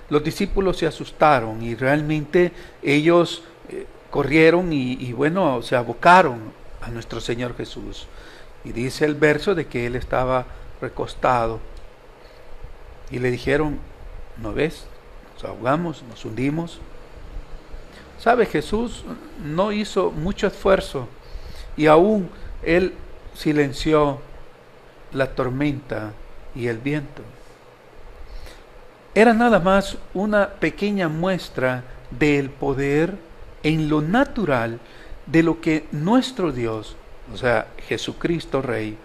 los 0.10 0.24
discípulos 0.24 0.78
se 0.78 0.88
asustaron 0.88 1.62
y 1.64 1.76
realmente 1.76 2.52
ellos 2.82 3.44
eh, 3.70 3.88
corrieron 4.10 4.72
y, 4.74 4.94
y 4.94 5.14
bueno, 5.14 5.62
se 5.62 5.76
abocaron 5.76 6.54
a 6.82 6.90
nuestro 6.90 7.20
Señor 7.20 7.56
Jesús. 7.56 8.08
Y 8.66 8.72
dice 8.72 9.06
el 9.06 9.16
verso 9.16 9.56
de 9.56 9.68
que 9.68 9.86
él 9.86 9.96
estaba 9.96 10.46
recostado. 10.82 11.60
Y 13.12 13.20
le 13.20 13.32
dijeron, 13.32 13.80
¿no 14.42 14.54
ves? 14.54 14.86
Ahogamos, 15.50 16.04
nos 16.10 16.24
hundimos. 16.26 16.80
¿Sabe? 18.20 18.46
Jesús 18.46 19.04
no 19.44 19.72
hizo 19.72 20.12
mucho 20.12 20.48
esfuerzo 20.48 21.08
y 21.76 21.88
aún 21.88 22.30
él 22.64 22.94
silenció 23.34 24.20
la 25.12 25.36
tormenta 25.36 26.14
y 26.56 26.68
el 26.68 26.78
viento. 26.78 27.22
Era 29.16 29.34
nada 29.34 29.60
más 29.60 29.98
una 30.14 30.50
pequeña 30.50 31.08
muestra 31.08 31.84
del 32.12 32.50
poder 32.50 33.16
en 33.62 33.90
lo 33.90 34.02
natural 34.02 34.80
de 35.26 35.44
lo 35.44 35.62
que 35.62 35.86
nuestro 35.92 36.52
Dios, 36.52 36.96
o 37.34 37.38
sea, 37.38 37.68
Jesucristo 37.88 38.62
Rey, 38.62 38.98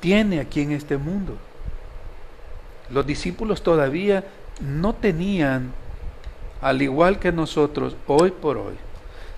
tiene 0.00 0.40
aquí 0.40 0.62
en 0.62 0.72
este 0.72 0.96
mundo. 0.96 1.36
Los 2.90 3.06
discípulos 3.06 3.62
todavía 3.62 4.24
no 4.60 4.94
tenían, 4.94 5.72
al 6.60 6.82
igual 6.82 7.18
que 7.18 7.32
nosotros, 7.32 7.96
hoy 8.06 8.30
por 8.30 8.58
hoy, 8.58 8.74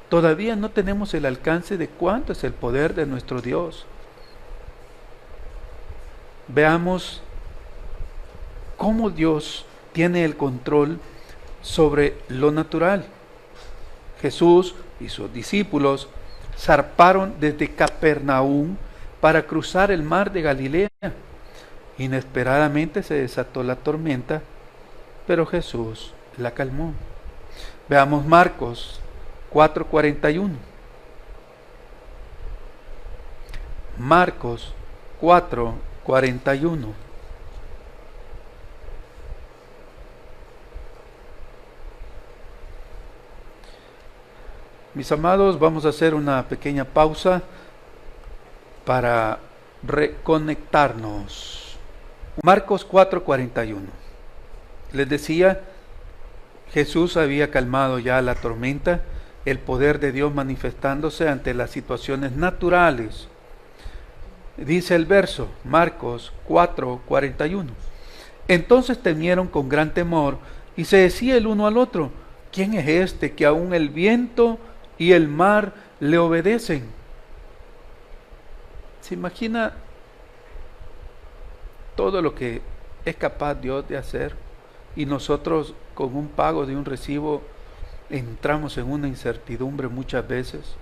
todavía 0.09 0.57
no 0.57 0.71
tenemos 0.71 1.15
el 1.15 1.25
alcance 1.25 1.77
de 1.77 1.89
cuánto 1.89 2.33
es 2.33 2.43
el 2.45 2.53
poder 2.53 2.95
de 2.95 3.07
nuestro 3.07 3.41
Dios. 3.41 3.87
Veamos 6.49 7.23
cómo 8.77 9.11
Dios 9.11 9.65
tiene 9.93 10.25
el 10.25 10.37
control 10.37 10.99
sobre 11.63 12.17
lo 12.29 12.51
natural. 12.51 13.05
Jesús 14.21 14.75
y 15.01 15.09
sus 15.09 15.33
discípulos 15.33 16.09
zarparon 16.59 17.35
desde 17.41 17.75
Capernaum 17.75 18.77
para 19.21 19.47
cruzar 19.47 19.91
el 19.93 20.03
mar 20.03 20.33
de 20.33 20.43
Galilea. 20.43 20.89
Inesperadamente 21.99 23.03
se 23.03 23.15
desató 23.15 23.63
la 23.63 23.77
tormenta, 23.77 24.43
pero 25.27 25.47
Jesús 25.47 26.13
la 26.37 26.51
calmó. 26.51 26.93
Veamos 27.93 28.25
Marcos 28.25 28.99
4:41. 29.53 30.57
Marcos 33.99 34.73
4:41. 35.21 36.95
Mis 44.95 45.13
amados, 45.13 45.59
vamos 45.59 45.85
a 45.85 45.91
hacer 45.91 46.15
una 46.15 46.49
pequeña 46.49 46.87
pausa 46.87 47.43
para 48.87 49.39
reconectarnos. 49.83 51.77
Marcos 52.43 52.89
4:41. 52.89 53.91
Les 54.93 55.07
decía, 55.07 55.61
Jesús 56.73 57.17
había 57.17 57.51
calmado 57.51 57.99
ya 57.99 58.21
la 58.23 58.35
tormenta 58.35 59.03
el 59.45 59.59
poder 59.59 59.99
de 59.99 60.13
Dios 60.13 60.35
manifestándose 60.35 61.29
ante 61.29 61.55
las 61.55 61.71
situaciones 61.71 62.33
naturales. 62.33 63.29
Dice 64.57 64.95
el 64.95 65.07
verso, 65.07 65.49
Marcos 65.65 66.33
4, 66.47 67.03
41. 67.07 67.73
Entonces 68.49 68.99
temieron 69.03 69.49
con 69.49 69.69
gran 69.69 69.95
temor 69.95 70.39
y 70.77 70.85
se 70.85 70.99
decía 70.99 71.37
el 71.37 71.47
uno 71.47 71.67
al 71.67 71.77
otro, 71.77 72.11
¿quién 72.53 72.75
es 72.75 72.89
este 72.89 73.33
que 73.33 73.47
aún 73.47 73.75
el 73.75 73.89
viento 73.89 74.59
y 74.99 75.13
el 75.13 75.29
mar 75.29 75.73
le 76.01 76.19
obedecen? 76.19 76.85
¿Se 79.01 79.15
imagina 79.15 79.73
todo 81.97 82.23
lo 82.23 82.35
que 82.35 82.63
es 83.05 83.17
capaz 83.17 83.55
Dios 83.57 83.89
de 83.89 83.97
hacer 83.97 84.35
y 84.95 85.07
nosotros 85.07 85.75
con 85.95 86.17
un 86.17 86.29
pago 86.29 86.67
de 86.67 86.77
un 86.77 86.85
recibo 86.85 87.43
entramos 88.11 88.77
en 88.79 88.91
una 88.91 89.09
incertidumbre 89.09 89.89
muchas 89.89 90.27
veces. 90.27 90.77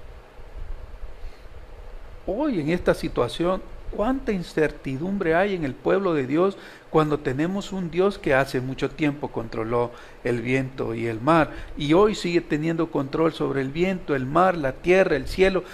Hoy 2.26 2.60
en 2.60 2.70
esta 2.70 2.94
situación, 2.94 3.62
¿cuánta 3.96 4.32
incertidumbre 4.32 5.34
hay 5.34 5.54
en 5.54 5.64
el 5.64 5.74
pueblo 5.74 6.14
de 6.14 6.26
Dios 6.26 6.56
cuando 6.90 7.18
tenemos 7.18 7.72
un 7.72 7.90
Dios 7.90 8.18
que 8.18 8.34
hace 8.34 8.60
mucho 8.60 8.90
tiempo 8.90 9.28
controló 9.28 9.90
el 10.24 10.42
viento 10.42 10.94
y 10.94 11.06
el 11.06 11.20
mar 11.20 11.50
y 11.76 11.92
hoy 11.94 12.14
sigue 12.14 12.40
teniendo 12.40 12.90
control 12.90 13.32
sobre 13.32 13.62
el 13.62 13.70
viento, 13.70 14.14
el 14.14 14.26
mar, 14.26 14.56
la 14.56 14.72
tierra, 14.72 15.16
el 15.16 15.26
cielo, 15.26 15.64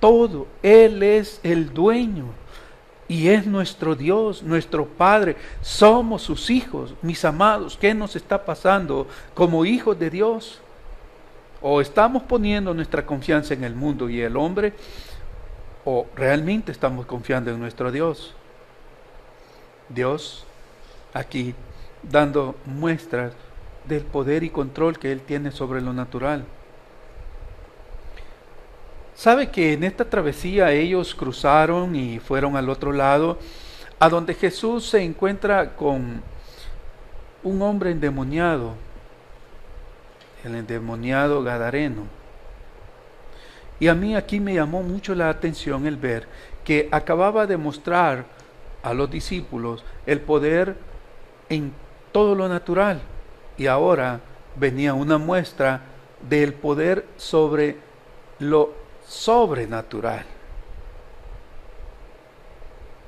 todo? 0.00 0.48
Él 0.62 1.02
es 1.02 1.40
el 1.44 1.72
dueño 1.72 2.41
y 3.08 3.28
es 3.28 3.46
nuestro 3.46 3.94
Dios, 3.94 4.42
nuestro 4.42 4.86
Padre. 4.86 5.36
Somos 5.60 6.22
sus 6.22 6.50
hijos, 6.50 6.94
mis 7.02 7.24
amados. 7.24 7.76
¿Qué 7.80 7.94
nos 7.94 8.16
está 8.16 8.44
pasando 8.44 9.06
como 9.34 9.64
hijos 9.64 9.98
de 9.98 10.10
Dios? 10.10 10.60
O 11.60 11.80
estamos 11.80 12.22
poniendo 12.22 12.74
nuestra 12.74 13.04
confianza 13.04 13.54
en 13.54 13.64
el 13.64 13.74
mundo 13.74 14.08
y 14.08 14.20
el 14.20 14.36
hombre, 14.36 14.72
o 15.84 16.06
realmente 16.16 16.72
estamos 16.72 17.06
confiando 17.06 17.50
en 17.50 17.60
nuestro 17.60 17.92
Dios. 17.92 18.34
Dios 19.88 20.44
aquí 21.12 21.54
dando 22.02 22.56
muestras 22.66 23.32
del 23.86 24.02
poder 24.02 24.42
y 24.42 24.50
control 24.50 24.98
que 24.98 25.12
Él 25.12 25.20
tiene 25.20 25.50
sobre 25.50 25.80
lo 25.80 25.92
natural. 25.92 26.44
¿Sabe 29.22 29.50
que 29.50 29.74
en 29.74 29.84
esta 29.84 30.04
travesía 30.04 30.72
ellos 30.72 31.14
cruzaron 31.14 31.94
y 31.94 32.18
fueron 32.18 32.56
al 32.56 32.68
otro 32.68 32.90
lado, 32.90 33.38
a 34.00 34.08
donde 34.08 34.34
Jesús 34.34 34.84
se 34.88 35.00
encuentra 35.00 35.76
con 35.76 36.20
un 37.44 37.62
hombre 37.62 37.92
endemoniado, 37.92 38.74
el 40.42 40.56
endemoniado 40.56 41.40
Gadareno. 41.44 42.02
Y 43.78 43.86
a 43.86 43.94
mí 43.94 44.16
aquí 44.16 44.40
me 44.40 44.54
llamó 44.54 44.82
mucho 44.82 45.14
la 45.14 45.28
atención 45.28 45.86
el 45.86 45.94
ver 45.96 46.26
que 46.64 46.88
acababa 46.90 47.46
de 47.46 47.56
mostrar 47.56 48.24
a 48.82 48.92
los 48.92 49.08
discípulos 49.08 49.84
el 50.04 50.20
poder 50.20 50.74
en 51.48 51.72
todo 52.10 52.34
lo 52.34 52.48
natural. 52.48 53.00
Y 53.56 53.68
ahora 53.68 54.18
venía 54.56 54.94
una 54.94 55.16
muestra 55.16 55.82
del 56.28 56.54
poder 56.54 57.06
sobre 57.16 57.76
lo 58.40 58.81
sobrenatural. 59.06 60.24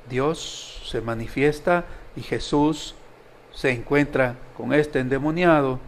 Dios 0.09 0.81
se 0.85 1.01
manifiesta 1.01 1.85
y 2.15 2.21
Jesús 2.21 2.95
se 3.51 3.71
encuentra 3.71 4.35
con 4.57 4.73
este 4.73 4.99
endemoniado 4.99 5.79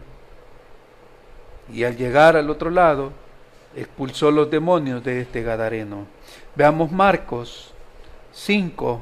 y 1.72 1.84
al 1.84 1.96
llegar 1.96 2.36
al 2.36 2.50
otro 2.50 2.70
lado 2.70 3.12
expulsó 3.76 4.30
los 4.30 4.50
demonios 4.50 5.04
de 5.04 5.20
este 5.20 5.42
Gadareno. 5.42 6.06
Veamos 6.56 6.90
Marcos 6.90 7.72
5, 8.32 9.00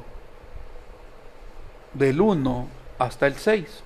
del 1.95 2.21
1 2.21 2.69
hasta 2.99 3.27
el 3.27 3.35
6. 3.35 3.83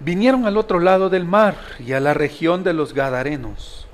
Vinieron 0.00 0.46
al 0.46 0.56
otro 0.56 0.78
lado 0.78 1.10
del 1.10 1.24
mar 1.24 1.56
y 1.84 1.92
a 1.92 1.98
la 1.98 2.14
región 2.14 2.62
de 2.62 2.72
los 2.72 2.94
Gadarenos. 2.94 3.88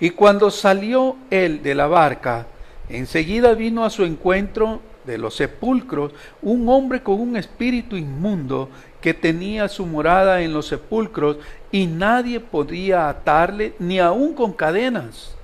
Y 0.00 0.10
cuando 0.10 0.50
salió 0.50 1.16
él 1.30 1.62
de 1.62 1.74
la 1.74 1.86
barca, 1.86 2.46
enseguida 2.88 3.52
vino 3.52 3.84
a 3.84 3.90
su 3.90 4.04
encuentro 4.04 4.80
de 5.04 5.18
los 5.18 5.36
sepulcros 5.36 6.12
un 6.40 6.68
hombre 6.70 7.02
con 7.02 7.20
un 7.20 7.36
espíritu 7.36 7.96
inmundo 7.96 8.70
que 9.02 9.12
tenía 9.12 9.68
su 9.68 9.84
morada 9.84 10.40
en 10.40 10.54
los 10.54 10.68
sepulcros 10.68 11.36
y 11.70 11.86
nadie 11.86 12.40
podía 12.40 13.10
atarle 13.10 13.74
ni 13.78 13.98
aun 13.98 14.32
con 14.32 14.54
cadenas, 14.54 15.36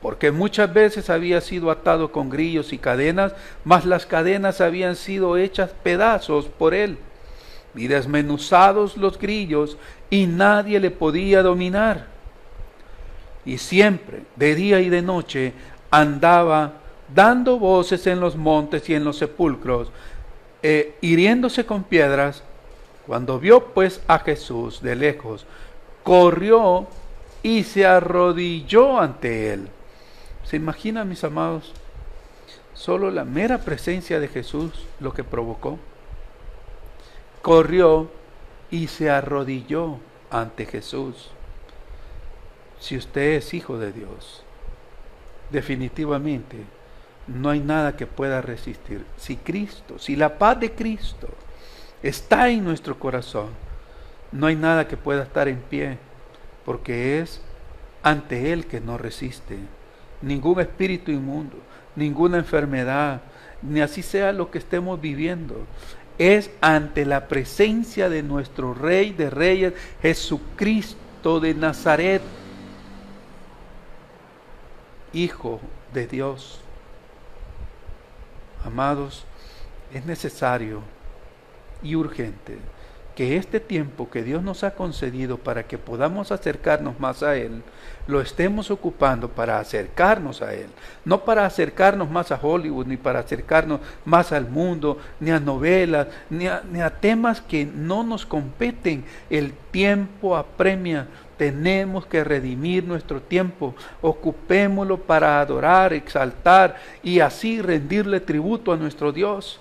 porque 0.00 0.30
muchas 0.30 0.72
veces 0.72 1.10
había 1.10 1.40
sido 1.40 1.72
atado 1.72 2.12
con 2.12 2.30
grillos 2.30 2.72
y 2.72 2.78
cadenas, 2.78 3.32
mas 3.64 3.84
las 3.84 4.06
cadenas 4.06 4.60
habían 4.60 4.94
sido 4.94 5.36
hechas 5.36 5.70
pedazos 5.82 6.46
por 6.46 6.72
él 6.72 6.98
y 7.74 7.86
desmenuzados 7.86 8.96
los 8.96 9.18
grillos 9.18 9.76
y 10.10 10.26
nadie 10.26 10.80
le 10.80 10.90
podía 10.90 11.42
dominar. 11.42 12.06
Y 13.44 13.58
siempre, 13.58 14.22
de 14.36 14.54
día 14.54 14.80
y 14.80 14.88
de 14.88 15.02
noche, 15.02 15.52
andaba 15.90 16.72
dando 17.14 17.58
voces 17.58 18.06
en 18.06 18.20
los 18.20 18.36
montes 18.36 18.88
y 18.88 18.94
en 18.94 19.04
los 19.04 19.16
sepulcros, 19.16 19.90
eh, 20.62 20.96
hiriéndose 21.00 21.64
con 21.64 21.84
piedras 21.84 22.42
cuando 23.06 23.38
vio 23.38 23.66
pues 23.66 24.02
a 24.06 24.18
Jesús 24.18 24.82
de 24.82 24.96
lejos, 24.96 25.46
corrió 26.02 26.86
y 27.42 27.64
se 27.64 27.86
arrodilló 27.86 28.98
ante 28.98 29.54
él. 29.54 29.68
¿Se 30.44 30.56
imaginan, 30.56 31.08
mis 31.08 31.24
amados? 31.24 31.72
solo 32.78 33.10
la 33.10 33.24
mera 33.24 33.58
presencia 33.58 34.20
de 34.20 34.28
Jesús 34.28 34.70
lo 35.00 35.12
que 35.12 35.24
provocó. 35.24 35.78
Corrió 37.48 38.10
y 38.70 38.88
se 38.88 39.08
arrodilló 39.08 40.00
ante 40.30 40.66
Jesús. 40.66 41.30
Si 42.78 42.94
usted 42.94 43.36
es 43.36 43.54
hijo 43.54 43.78
de 43.78 43.90
Dios, 43.90 44.44
definitivamente 45.50 46.58
no 47.26 47.48
hay 47.48 47.60
nada 47.60 47.96
que 47.96 48.04
pueda 48.06 48.42
resistir. 48.42 49.06
Si 49.16 49.36
Cristo, 49.36 49.98
si 49.98 50.14
la 50.14 50.36
paz 50.36 50.60
de 50.60 50.72
Cristo 50.72 51.26
está 52.02 52.50
en 52.50 52.64
nuestro 52.64 52.98
corazón, 52.98 53.48
no 54.30 54.46
hay 54.46 54.54
nada 54.54 54.86
que 54.86 54.98
pueda 54.98 55.22
estar 55.22 55.48
en 55.48 55.60
pie, 55.60 55.96
porque 56.66 57.18
es 57.20 57.40
ante 58.02 58.52
Él 58.52 58.66
que 58.66 58.82
no 58.82 58.98
resiste. 58.98 59.56
Ningún 60.20 60.60
espíritu 60.60 61.10
inmundo, 61.10 61.56
ninguna 61.96 62.36
enfermedad, 62.36 63.22
ni 63.62 63.80
así 63.80 64.02
sea 64.02 64.32
lo 64.32 64.50
que 64.50 64.58
estemos 64.58 65.00
viviendo. 65.00 65.64
Es 66.18 66.50
ante 66.60 67.04
la 67.04 67.28
presencia 67.28 68.08
de 68.08 68.22
nuestro 68.22 68.74
Rey 68.74 69.12
de 69.12 69.30
Reyes, 69.30 69.74
Jesucristo 70.02 71.40
de 71.40 71.54
Nazaret, 71.54 72.22
Hijo 75.12 75.60
de 75.94 76.06
Dios. 76.06 76.60
Amados, 78.64 79.24
es 79.94 80.04
necesario 80.04 80.82
y 81.82 81.94
urgente 81.94 82.58
que 83.18 83.36
este 83.36 83.58
tiempo 83.58 84.08
que 84.08 84.22
Dios 84.22 84.44
nos 84.44 84.62
ha 84.62 84.76
concedido 84.76 85.38
para 85.38 85.64
que 85.64 85.76
podamos 85.76 86.30
acercarnos 86.30 87.00
más 87.00 87.24
a 87.24 87.34
Él, 87.34 87.64
lo 88.06 88.20
estemos 88.20 88.70
ocupando 88.70 89.28
para 89.28 89.58
acercarnos 89.58 90.40
a 90.40 90.54
Él, 90.54 90.68
no 91.04 91.24
para 91.24 91.44
acercarnos 91.44 92.08
más 92.08 92.30
a 92.30 92.38
Hollywood, 92.40 92.86
ni 92.86 92.96
para 92.96 93.18
acercarnos 93.18 93.80
más 94.04 94.30
al 94.30 94.48
mundo, 94.48 94.98
ni 95.18 95.32
a 95.32 95.40
novelas, 95.40 96.06
ni 96.30 96.46
a, 96.46 96.90
temas 97.00 97.40
que 97.40 97.66
no 97.66 98.04
nos 98.04 98.24
competen. 98.24 99.04
El 99.30 99.52
tiempo 99.72 100.36
apremia, 100.36 101.08
tenemos 101.38 102.06
que 102.06 102.22
redimir 102.22 102.84
nuestro 102.84 103.20
tiempo, 103.20 103.74
ocupémoslo 104.00 104.96
para 104.96 105.40
adorar, 105.40 105.92
exaltar 105.92 106.76
y 107.02 107.18
así 107.18 107.60
rendirle 107.62 108.20
tributo 108.20 108.72
a 108.72 108.76
nuestro 108.76 109.10
Dios. 109.10 109.58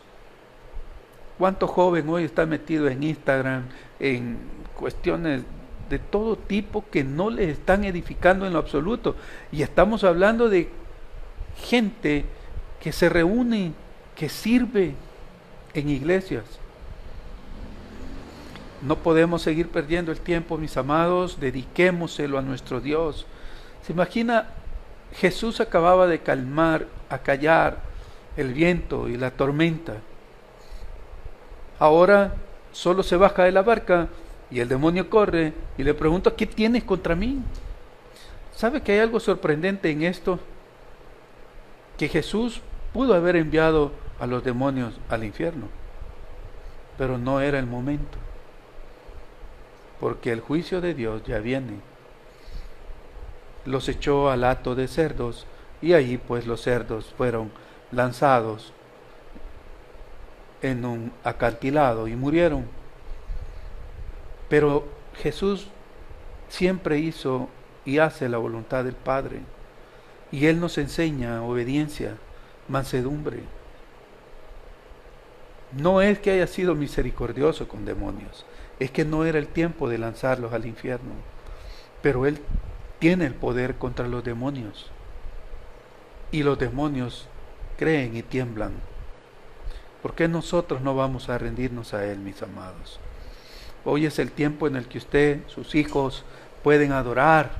¿Cuánto 1.37 1.67
joven 1.67 2.09
hoy 2.09 2.23
está 2.23 2.45
metido 2.45 2.87
en 2.87 3.03
Instagram, 3.03 3.63
en 3.99 4.37
cuestiones 4.75 5.43
de 5.87 5.99
todo 5.99 6.35
tipo 6.35 6.83
que 6.89 7.03
no 7.03 7.29
les 7.29 7.49
están 7.49 7.83
edificando 7.83 8.47
en 8.47 8.53
lo 8.53 8.59
absoluto? 8.59 9.15
Y 9.51 9.61
estamos 9.61 10.03
hablando 10.03 10.49
de 10.49 10.69
gente 11.63 12.25
que 12.81 12.91
se 12.91 13.07
reúne, 13.07 13.73
que 14.15 14.29
sirve 14.29 14.95
en 15.75 15.89
iglesias. 15.89 16.43
No 18.81 18.97
podemos 18.97 19.43
seguir 19.43 19.69
perdiendo 19.69 20.11
el 20.11 20.19
tiempo, 20.19 20.57
mis 20.57 20.75
amados, 20.75 21.39
dediquémoselo 21.39 22.39
a 22.39 22.41
nuestro 22.41 22.81
Dios. 22.81 23.27
¿Se 23.83 23.93
imagina? 23.93 24.47
Jesús 25.13 25.61
acababa 25.61 26.07
de 26.07 26.19
calmar, 26.19 26.87
acallar 27.09 27.77
el 28.37 28.53
viento 28.53 29.07
y 29.07 29.17
la 29.17 29.31
tormenta 29.31 29.97
ahora 31.79 32.33
solo 32.71 33.03
se 33.03 33.17
baja 33.17 33.43
de 33.43 33.51
la 33.51 33.61
barca 33.61 34.07
y 34.49 34.59
el 34.59 34.69
demonio 34.69 35.09
corre 35.09 35.53
y 35.77 35.83
le 35.83 35.93
pregunta, 35.93 36.35
¿qué 36.35 36.45
tienes 36.45 36.83
contra 36.83 37.15
mí? 37.15 37.39
¿Sabe 38.55 38.81
que 38.81 38.93
hay 38.93 38.99
algo 38.99 39.19
sorprendente 39.19 39.91
en 39.91 40.03
esto? 40.03 40.39
Que 41.97 42.07
Jesús 42.07 42.61
pudo 42.93 43.13
haber 43.13 43.35
enviado 43.35 43.91
a 44.19 44.25
los 44.25 44.43
demonios 44.43 44.99
al 45.09 45.23
infierno, 45.23 45.67
pero 46.97 47.17
no 47.17 47.41
era 47.41 47.59
el 47.59 47.67
momento, 47.67 48.17
porque 49.99 50.31
el 50.31 50.39
juicio 50.39 50.81
de 50.81 50.93
Dios 50.93 51.23
ya 51.25 51.39
viene. 51.39 51.79
Los 53.65 53.89
echó 53.89 54.31
al 54.31 54.43
hato 54.43 54.75
de 54.75 54.87
cerdos 54.87 55.45
y 55.81 55.93
ahí 55.93 56.17
pues 56.17 56.47
los 56.47 56.61
cerdos 56.61 57.13
fueron 57.17 57.51
lanzados 57.91 58.73
en 60.61 60.85
un 60.85 61.11
acantilado 61.23 62.07
y 62.07 62.15
murieron. 62.15 62.65
Pero 64.49 64.87
Jesús 65.15 65.67
siempre 66.49 66.99
hizo 66.99 67.49
y 67.85 67.99
hace 67.99 68.29
la 68.29 68.37
voluntad 68.37 68.83
del 68.83 68.95
Padre. 68.95 69.41
Y 70.31 70.47
Él 70.47 70.59
nos 70.59 70.77
enseña 70.77 71.43
obediencia, 71.43 72.15
mansedumbre. 72.67 73.43
No 75.71 76.01
es 76.01 76.19
que 76.19 76.31
haya 76.31 76.47
sido 76.47 76.75
misericordioso 76.75 77.67
con 77.67 77.85
demonios, 77.85 78.45
es 78.79 78.91
que 78.91 79.05
no 79.05 79.25
era 79.25 79.37
el 79.37 79.47
tiempo 79.47 79.89
de 79.89 79.97
lanzarlos 79.97 80.53
al 80.53 80.65
infierno. 80.65 81.13
Pero 82.01 82.25
Él 82.25 82.39
tiene 82.99 83.25
el 83.25 83.33
poder 83.33 83.75
contra 83.75 84.07
los 84.07 84.23
demonios. 84.23 84.91
Y 86.31 86.43
los 86.43 86.57
demonios 86.59 87.27
creen 87.77 88.15
y 88.17 88.23
tiemblan 88.23 88.73
¿Por 90.01 90.13
qué 90.13 90.27
nosotros 90.27 90.81
no 90.81 90.95
vamos 90.95 91.29
a 91.29 91.37
rendirnos 91.37 91.93
a 91.93 92.05
Él, 92.05 92.19
mis 92.19 92.41
amados? 92.43 92.99
Hoy 93.83 94.05
es 94.05 94.19
el 94.19 94.31
tiempo 94.31 94.67
en 94.67 94.75
el 94.75 94.85
que 94.85 94.99
usted, 94.99 95.39
sus 95.47 95.73
hijos, 95.73 96.23
pueden 96.63 96.91
adorar 96.91 97.51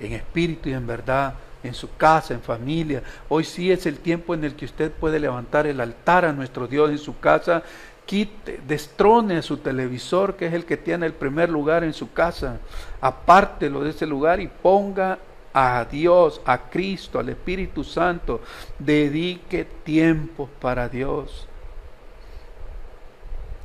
en 0.00 0.12
espíritu 0.12 0.68
y 0.68 0.74
en 0.74 0.86
verdad, 0.86 1.34
en 1.62 1.74
su 1.74 1.96
casa, 1.96 2.34
en 2.34 2.40
familia. 2.40 3.02
Hoy 3.28 3.44
sí 3.44 3.72
es 3.72 3.86
el 3.86 3.98
tiempo 3.98 4.34
en 4.34 4.44
el 4.44 4.54
que 4.54 4.64
usted 4.64 4.90
puede 4.92 5.18
levantar 5.18 5.66
el 5.66 5.80
altar 5.80 6.24
a 6.24 6.32
nuestro 6.32 6.66
Dios 6.66 6.90
en 6.90 6.98
su 6.98 7.18
casa, 7.18 7.62
quite, 8.06 8.60
destrone 8.66 9.38
a 9.38 9.42
su 9.42 9.58
televisor, 9.58 10.36
que 10.36 10.46
es 10.46 10.52
el 10.52 10.64
que 10.64 10.76
tiene 10.76 11.06
el 11.06 11.14
primer 11.14 11.48
lugar 11.48 11.84
en 11.84 11.94
su 11.94 12.12
casa, 12.12 12.58
apártelo 13.00 13.82
de 13.82 13.90
ese 13.90 14.06
lugar 14.06 14.40
y 14.40 14.48
ponga 14.48 15.18
a 15.52 15.84
Dios, 15.90 16.40
a 16.44 16.70
Cristo, 16.70 17.18
al 17.18 17.28
Espíritu 17.30 17.82
Santo. 17.82 18.40
Dedique 18.78 19.64
tiempo 19.64 20.48
para 20.60 20.88
Dios. 20.88 21.47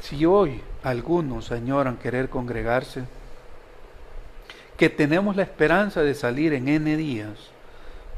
Si 0.03 0.25
hoy 0.25 0.61
algunos 0.83 1.53
añoran 1.53 1.95
querer 1.95 2.29
congregarse, 2.29 3.05
que 4.75 4.89
tenemos 4.89 5.37
la 5.37 5.43
esperanza 5.43 6.01
de 6.01 6.13
salir 6.13 6.51
en 6.51 6.67
N 6.67 6.97
días, 6.97 7.51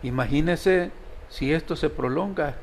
imagínese 0.01 0.89
si 1.29 1.53
esto 1.53 1.75
se 1.75 1.91
prolonga. 1.91 2.55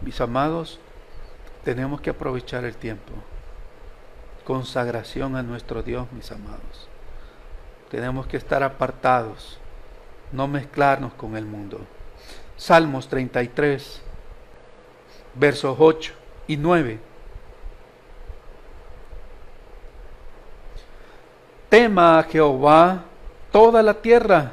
Mis 0.00 0.18
amados, 0.22 0.80
tenemos 1.62 2.00
que 2.00 2.08
aprovechar 2.08 2.64
el 2.64 2.74
tiempo. 2.74 3.12
Consagración 4.46 5.36
a 5.36 5.42
nuestro 5.42 5.82
Dios, 5.82 6.10
mis 6.12 6.32
amados. 6.32 6.88
Tenemos 7.90 8.28
que 8.28 8.38
estar 8.38 8.62
apartados, 8.62 9.58
no 10.32 10.48
mezclarnos 10.48 11.12
con 11.12 11.36
el 11.36 11.44
mundo. 11.44 11.80
Salmos 12.56 13.08
33, 13.08 14.00
versos 15.34 15.76
8 15.78 16.14
y 16.48 16.56
9. 16.56 17.09
Tema 21.70 22.18
a 22.18 22.24
Jehová 22.24 23.04
toda 23.50 23.82
la 23.82 23.94
tierra, 23.94 24.52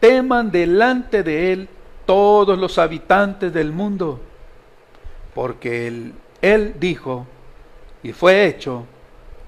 teman 0.00 0.50
delante 0.50 1.22
de 1.22 1.52
él 1.52 1.68
todos 2.04 2.58
los 2.58 2.78
habitantes 2.78 3.52
del 3.52 3.72
mundo, 3.72 4.20
porque 5.34 5.86
él, 5.86 6.12
él 6.42 6.74
dijo 6.78 7.26
y 8.02 8.12
fue 8.12 8.46
hecho, 8.46 8.84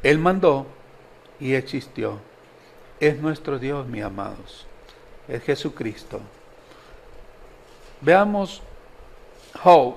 él 0.03 0.19
mandó 0.19 0.67
y 1.41 1.55
existió. 1.55 2.19
Es 3.01 3.21
nuestro 3.21 3.59
Dios, 3.59 3.87
mis 3.87 4.03
amados, 4.03 4.67
es 5.29 5.43
Jesucristo. 5.43 6.21
Veamos 8.01 8.63
Job 9.63 9.95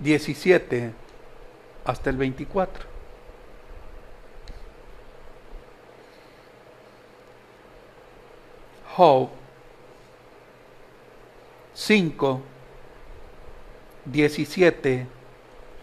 17 0.00 0.92
hasta 1.84 2.10
el 2.10 2.16
24. 2.16 2.87
Job 8.98 9.28
5, 11.72 12.42
17 14.06 15.06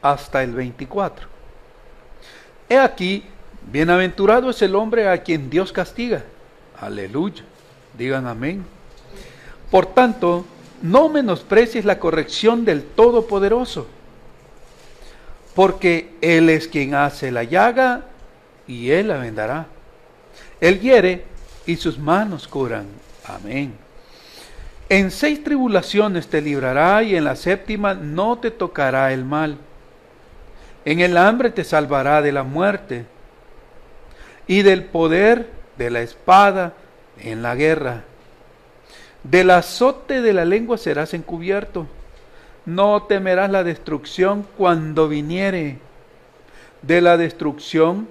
hasta 0.01 0.43
el 0.43 0.53
24. 0.53 1.25
He 2.67 2.77
aquí, 2.77 3.23
bienaventurado 3.71 4.49
es 4.49 4.61
el 4.61 4.75
hombre 4.75 5.07
a 5.07 5.23
quien 5.23 5.49
Dios 5.49 5.71
castiga. 5.71 6.25
Aleluya. 6.77 7.45
Digan 7.97 8.27
amén. 8.27 8.65
Por 9.71 9.85
tanto, 9.85 10.43
no 10.81 11.07
menosprecies 11.07 11.85
la 11.85 11.99
corrección 11.99 12.65
del 12.65 12.83
Todopoderoso, 12.83 13.87
porque 15.55 16.11
Él 16.19 16.49
es 16.49 16.67
quien 16.67 16.93
hace 16.95 17.31
la 17.31 17.45
llaga 17.45 18.03
y 18.67 18.91
Él 18.91 19.07
la 19.07 19.19
vendará. 19.19 19.67
Él 20.59 20.81
hiere 20.81 21.33
y 21.65 21.75
sus 21.77 21.97
manos 21.97 22.47
curan. 22.47 22.85
Amén. 23.25 23.73
En 24.87 25.09
seis 25.09 25.43
tribulaciones 25.43 26.27
te 26.27 26.41
librará 26.41 27.01
y 27.01 27.15
en 27.15 27.23
la 27.23 27.35
séptima 27.35 27.93
no 27.95 28.37
te 28.37 28.51
tocará 28.51 29.11
el 29.11 29.25
mal. 29.25 29.57
En 30.85 30.99
el 30.99 31.17
hambre 31.17 31.49
te 31.49 31.63
salvará 31.63 32.21
de 32.21 32.31
la 32.31 32.43
muerte 32.43 33.05
y 34.47 34.61
del 34.61 34.83
poder 34.83 35.49
de 35.77 35.89
la 35.89 36.01
espada 36.01 36.73
en 37.19 37.41
la 37.41 37.55
guerra. 37.55 38.03
Del 39.23 39.49
azote 39.49 40.21
de 40.21 40.33
la 40.33 40.45
lengua 40.45 40.77
serás 40.77 41.15
encubierto. 41.15 41.87
No 42.67 43.03
temerás 43.03 43.49
la 43.49 43.63
destrucción 43.63 44.45
cuando 44.55 45.07
viniere. 45.07 45.79
De 46.83 47.01
la 47.01 47.17
destrucción 47.17 48.07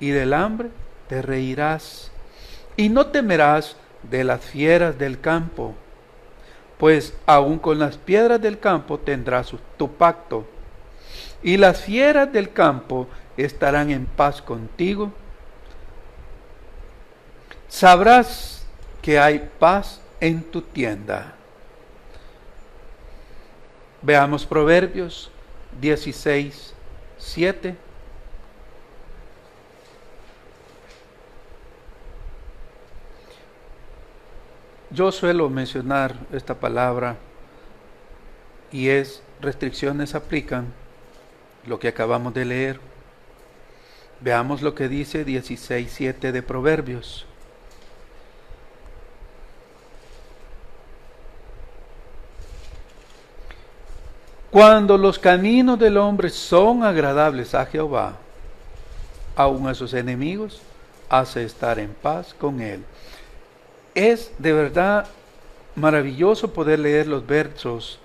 y 0.00 0.10
del 0.10 0.34
hambre 0.34 0.68
te 1.08 1.22
reirás. 1.22 2.09
Y 2.76 2.88
no 2.88 3.06
temerás 3.06 3.76
de 4.02 4.24
las 4.24 4.40
fieras 4.40 4.98
del 4.98 5.20
campo, 5.20 5.74
pues 6.78 7.14
aun 7.26 7.58
con 7.58 7.78
las 7.78 7.98
piedras 7.98 8.40
del 8.40 8.58
campo 8.58 8.98
tendrás 8.98 9.52
tu 9.76 9.92
pacto 9.92 10.46
y 11.42 11.56
las 11.56 11.80
fieras 11.80 12.32
del 12.32 12.52
campo 12.52 13.08
estarán 13.36 13.90
en 13.90 14.06
paz 14.06 14.42
contigo. 14.42 15.12
Sabrás 17.68 18.66
que 19.00 19.18
hay 19.18 19.48
paz 19.58 20.00
en 20.20 20.42
tu 20.42 20.60
tienda. 20.60 21.34
Veamos 24.02 24.44
Proverbios 24.44 25.30
16, 25.80 26.74
7. 27.18 27.76
Yo 34.92 35.12
suelo 35.12 35.48
mencionar 35.48 36.16
esta 36.32 36.54
palabra 36.54 37.16
y 38.72 38.88
es 38.88 39.22
restricciones 39.40 40.16
aplican 40.16 40.72
lo 41.64 41.78
que 41.78 41.86
acabamos 41.86 42.34
de 42.34 42.44
leer. 42.44 42.80
Veamos 44.20 44.62
lo 44.62 44.74
que 44.74 44.88
dice 44.88 45.24
16.7 45.24 46.32
de 46.32 46.42
Proverbios. 46.42 47.24
Cuando 54.50 54.98
los 54.98 55.20
caminos 55.20 55.78
del 55.78 55.96
hombre 55.96 56.28
son 56.28 56.82
agradables 56.82 57.54
a 57.54 57.64
Jehová, 57.64 58.16
aun 59.36 59.68
a 59.68 59.74
sus 59.74 59.94
enemigos, 59.94 60.60
hace 61.08 61.44
estar 61.44 61.78
en 61.78 61.94
paz 61.94 62.34
con 62.34 62.60
él. 62.60 62.84
Es 63.94 64.32
de 64.38 64.52
verdad 64.52 65.06
maravilloso 65.74 66.52
poder 66.52 66.78
leer 66.78 67.06
los 67.06 67.26
versos 67.26 67.98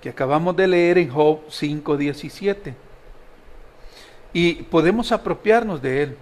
que 0.00 0.08
acabamos 0.08 0.56
de 0.56 0.66
leer 0.66 0.98
en 0.98 1.10
Job 1.10 1.40
5.17 1.48 2.74
y 4.32 4.54
podemos 4.54 5.12
apropiarnos 5.12 5.82
de 5.82 6.02
él 6.02 6.16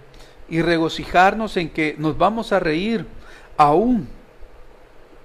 y 0.49 0.61
regocijarnos 0.61 1.57
en 1.57 1.69
que 1.69 1.95
nos 1.97 2.17
vamos 2.17 2.51
a 2.51 2.59
reír 2.59 3.05
aún 3.55 4.07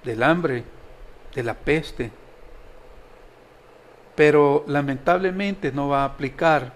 del 0.03 0.23
hambre, 0.23 0.63
de 1.33 1.43
la 1.43 1.55
peste. 1.55 2.11
Pero 4.15 4.63
lamentablemente 4.67 5.71
no 5.71 5.89
va 5.89 6.03
a 6.03 6.05
aplicar 6.05 6.73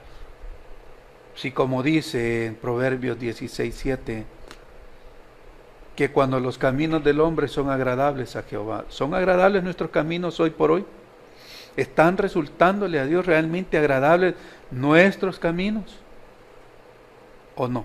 si 1.36 1.52
como 1.52 1.84
dice 1.84 2.48
en 2.48 2.56
Proverbios 2.56 3.18
16:7 3.18 4.26
que 6.00 6.12
cuando 6.12 6.40
los 6.40 6.58
caminos 6.58 7.04
del 7.04 7.20
hombre 7.20 7.50
son 7.50 7.70
agradables 7.70 8.38
a 8.38 8.44
Jehová, 8.44 8.86
¿son 8.88 9.14
agradables 9.14 9.62
nuestros 9.64 9.90
caminos 9.90 10.40
hoy 10.40 10.52
por 10.52 10.72
hoy? 10.72 10.86
¿Están 11.76 12.16
resultándole 12.16 13.02
a 13.02 13.06
Dios 13.06 13.26
realmente 13.26 13.78
agradables 13.78 14.36
nuestros 14.72 15.40
caminos? 15.40 16.00
¿O 17.58 17.68
no? 17.68 17.84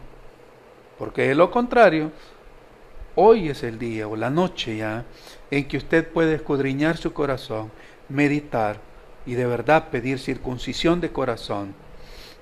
Porque 0.96 1.26
de 1.26 1.34
lo 1.34 1.50
contrario, 1.50 2.12
hoy 3.16 3.48
es 3.48 3.64
el 3.64 3.80
día 3.80 4.06
o 4.06 4.14
la 4.14 4.30
noche 4.30 4.76
ya 4.76 5.04
en 5.50 5.66
que 5.66 5.78
usted 5.78 6.06
puede 6.08 6.36
escudriñar 6.36 6.96
su 6.96 7.12
corazón, 7.12 7.72
meditar 8.08 8.76
y 9.26 9.34
de 9.34 9.46
verdad 9.46 9.88
pedir 9.88 10.20
circuncisión 10.20 11.00
de 11.00 11.10
corazón 11.10 11.74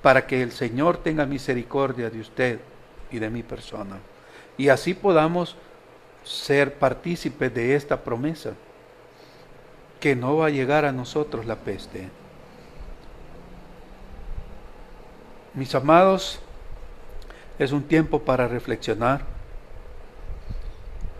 para 0.02 0.26
que 0.26 0.42
el 0.42 0.52
Señor 0.52 0.98
tenga 0.98 1.24
misericordia 1.24 2.10
de 2.10 2.20
usted 2.20 2.60
y 3.10 3.20
de 3.20 3.30
mi 3.30 3.42
persona. 3.42 4.11
Y 4.56 4.68
así 4.68 4.94
podamos 4.94 5.56
ser 6.24 6.74
partícipes 6.74 7.52
de 7.52 7.74
esta 7.74 8.02
promesa 8.02 8.52
que 10.00 10.14
no 10.16 10.36
va 10.36 10.46
a 10.46 10.50
llegar 10.50 10.84
a 10.84 10.92
nosotros 10.92 11.46
la 11.46 11.56
peste. 11.56 12.08
Mis 15.54 15.74
amados, 15.74 16.40
es 17.58 17.72
un 17.72 17.82
tiempo 17.82 18.22
para 18.22 18.48
reflexionar. 18.48 19.22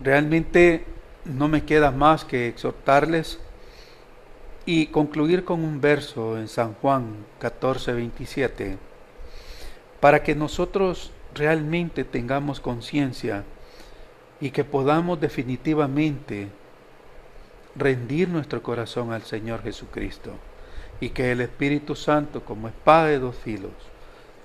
Realmente 0.00 0.84
no 1.24 1.48
me 1.48 1.64
queda 1.64 1.90
más 1.90 2.24
que 2.24 2.48
exhortarles 2.48 3.38
y 4.64 4.86
concluir 4.86 5.44
con 5.44 5.62
un 5.62 5.80
verso 5.80 6.38
en 6.38 6.48
San 6.48 6.74
Juan 6.74 7.24
14, 7.38 7.92
27, 7.92 8.78
para 10.00 10.22
que 10.22 10.34
nosotros 10.34 11.12
realmente 11.34 12.04
tengamos 12.04 12.60
conciencia 12.60 13.44
y 14.40 14.50
que 14.50 14.64
podamos 14.64 15.20
definitivamente 15.20 16.48
rendir 17.76 18.28
nuestro 18.28 18.62
corazón 18.62 19.12
al 19.12 19.22
Señor 19.22 19.62
Jesucristo 19.62 20.32
y 21.00 21.10
que 21.10 21.32
el 21.32 21.40
Espíritu 21.40 21.96
Santo, 21.96 22.44
como 22.44 22.68
espada 22.68 23.06
de 23.06 23.18
dos 23.18 23.36
filos, 23.36 23.72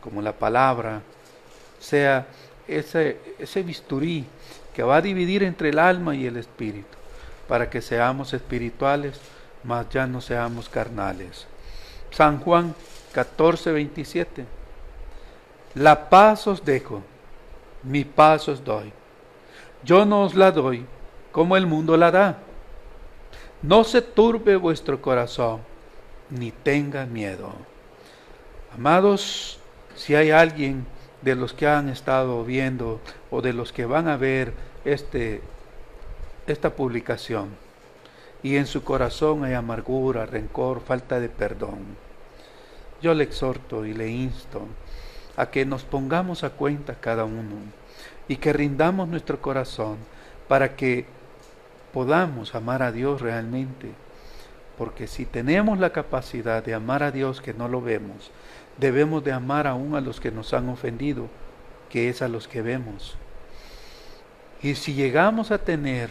como 0.02 0.22
la 0.22 0.34
palabra, 0.34 1.02
sea 1.80 2.28
ese, 2.68 3.20
ese 3.40 3.64
bisturí 3.64 4.26
que 4.74 4.84
va 4.84 4.98
a 4.98 5.02
dividir 5.02 5.44
entre 5.44 5.70
el 5.70 5.80
alma 5.80 6.16
y 6.16 6.26
el 6.26 6.38
espíritu, 6.38 6.98
para 7.48 7.70
que 7.70 7.82
seamos 7.82 8.34
espirituales, 8.34 9.20
mas 9.64 9.90
ya 9.90 10.08
no 10.08 10.22
seamos 10.22 10.70
carnales. 10.70 11.48
San 12.12 12.40
Juan 12.40 12.76
14, 13.14 13.72
27. 13.72 14.57
La 15.78 16.10
paz 16.10 16.48
os 16.48 16.66
dejo, 16.66 17.04
mi 17.84 18.04
paz 18.04 18.48
os 18.48 18.64
doy. 18.64 18.92
Yo 19.84 20.06
no 20.06 20.24
os 20.24 20.34
la 20.34 20.52
doy 20.52 20.84
como 21.32 21.56
el 21.56 21.68
mundo 21.68 21.98
la 21.98 22.10
da. 22.10 22.40
No 23.62 23.84
se 23.84 24.02
turbe 24.02 24.56
vuestro 24.56 25.00
corazón, 25.04 25.62
ni 26.32 26.50
tenga 26.52 27.06
miedo. 27.06 27.52
Amados, 28.74 29.60
si 29.96 30.16
hay 30.16 30.32
alguien 30.32 30.88
de 31.22 31.36
los 31.36 31.54
que 31.54 31.68
han 31.68 31.90
estado 31.90 32.44
viendo 32.44 33.00
o 33.30 33.44
de 33.44 33.54
los 33.54 33.72
que 33.72 33.86
van 33.86 34.08
a 34.08 34.18
ver 34.18 34.54
este, 34.84 35.44
esta 36.48 36.72
publicación 36.72 37.50
y 38.42 38.56
en 38.56 38.66
su 38.66 38.84
corazón 38.84 39.44
hay 39.44 39.54
amargura, 39.54 40.26
rencor, 40.26 40.82
falta 40.82 41.20
de 41.20 41.30
perdón, 41.30 41.86
yo 43.00 43.14
le 43.14 43.26
exhorto 43.26 43.86
y 43.86 43.94
le 43.94 44.10
insto 44.10 44.66
a 45.38 45.52
que 45.52 45.66
nos 45.66 45.84
pongamos 45.84 46.44
a 46.44 46.50
cuenta 46.50 46.96
cada 46.96 47.24
uno 47.24 47.56
y 48.28 48.38
que 48.38 48.52
rindamos 48.52 49.08
nuestro 49.08 49.40
corazón 49.40 49.98
para 50.48 50.76
que 50.76 51.06
podamos 51.94 52.56
amar 52.56 52.84
a 52.84 52.92
Dios 52.92 53.22
realmente. 53.22 53.92
Porque 54.78 55.08
si 55.08 55.26
tenemos 55.26 55.80
la 55.80 55.92
capacidad 55.92 56.64
de 56.64 56.74
amar 56.74 57.04
a 57.04 57.12
Dios 57.12 57.42
que 57.42 57.54
no 57.54 57.68
lo 57.68 57.82
vemos, 57.82 58.32
debemos 58.78 59.24
de 59.24 59.32
amar 59.32 59.68
aún 59.68 59.96
a 59.96 60.02
los 60.02 60.20
que 60.20 60.32
nos 60.32 60.54
han 60.54 60.70
ofendido, 60.70 61.28
que 61.90 62.10
es 62.10 62.22
a 62.22 62.28
los 62.28 62.48
que 62.48 62.62
vemos. 62.62 63.18
Y 64.62 64.76
si 64.76 64.94
llegamos 64.94 65.52
a 65.52 65.60
tener 65.60 66.10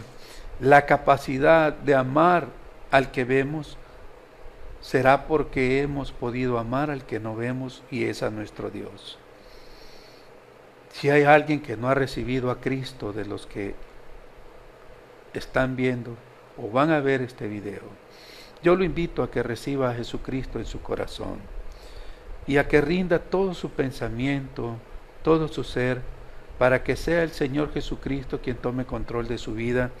la 0.59 0.85
capacidad 0.85 1.73
de 1.73 1.95
amar 1.95 2.47
al 2.91 3.11
que 3.11 3.25
vemos, 3.25 3.77
será 4.87 5.27
porque 5.27 5.81
hemos 5.81 6.13
podido 6.13 6.57
amar 6.57 6.91
al 6.91 7.05
que 7.05 7.19
no 7.19 7.35
vemos 7.35 7.83
y 7.91 8.05
es 8.05 8.23
a 8.23 8.29
nuestro 8.29 8.69
Dios. 8.69 9.19
Si 10.93 11.09
hay 11.09 11.23
alguien 11.23 11.59
que 11.59 11.75
no 11.75 11.89
ha 11.89 11.93
recibido 11.93 12.49
a 12.51 12.61
Cristo 12.61 13.11
de 13.11 13.25
los 13.25 13.45
que 13.47 13.75
están 15.33 15.75
viendo 15.75 16.15
o 16.55 16.71
van 16.71 16.91
a 16.91 17.01
ver 17.01 17.21
este 17.21 17.49
video, 17.49 17.83
yo 18.63 18.77
lo 18.77 18.85
invito 18.85 19.23
a 19.23 19.29
que 19.29 19.43
reciba 19.43 19.89
a 19.89 19.93
Jesucristo 19.93 20.57
en 20.57 20.65
su 20.65 20.79
corazón 20.81 21.39
y 22.47 22.55
a 22.55 22.69
que 22.69 22.79
rinda 22.79 23.19
todo 23.19 23.53
su 23.53 23.71
pensamiento, 23.71 24.77
todo 25.21 25.49
su 25.49 25.65
ser, 25.65 25.99
para 26.57 26.81
que 26.81 26.95
sea 26.95 27.23
el 27.23 27.31
Señor 27.31 27.73
Jesucristo 27.73 28.39
quien 28.41 28.55
tome 28.55 28.85
control 28.85 29.27
de 29.27 29.37
su 29.37 29.53
vida 29.53 29.91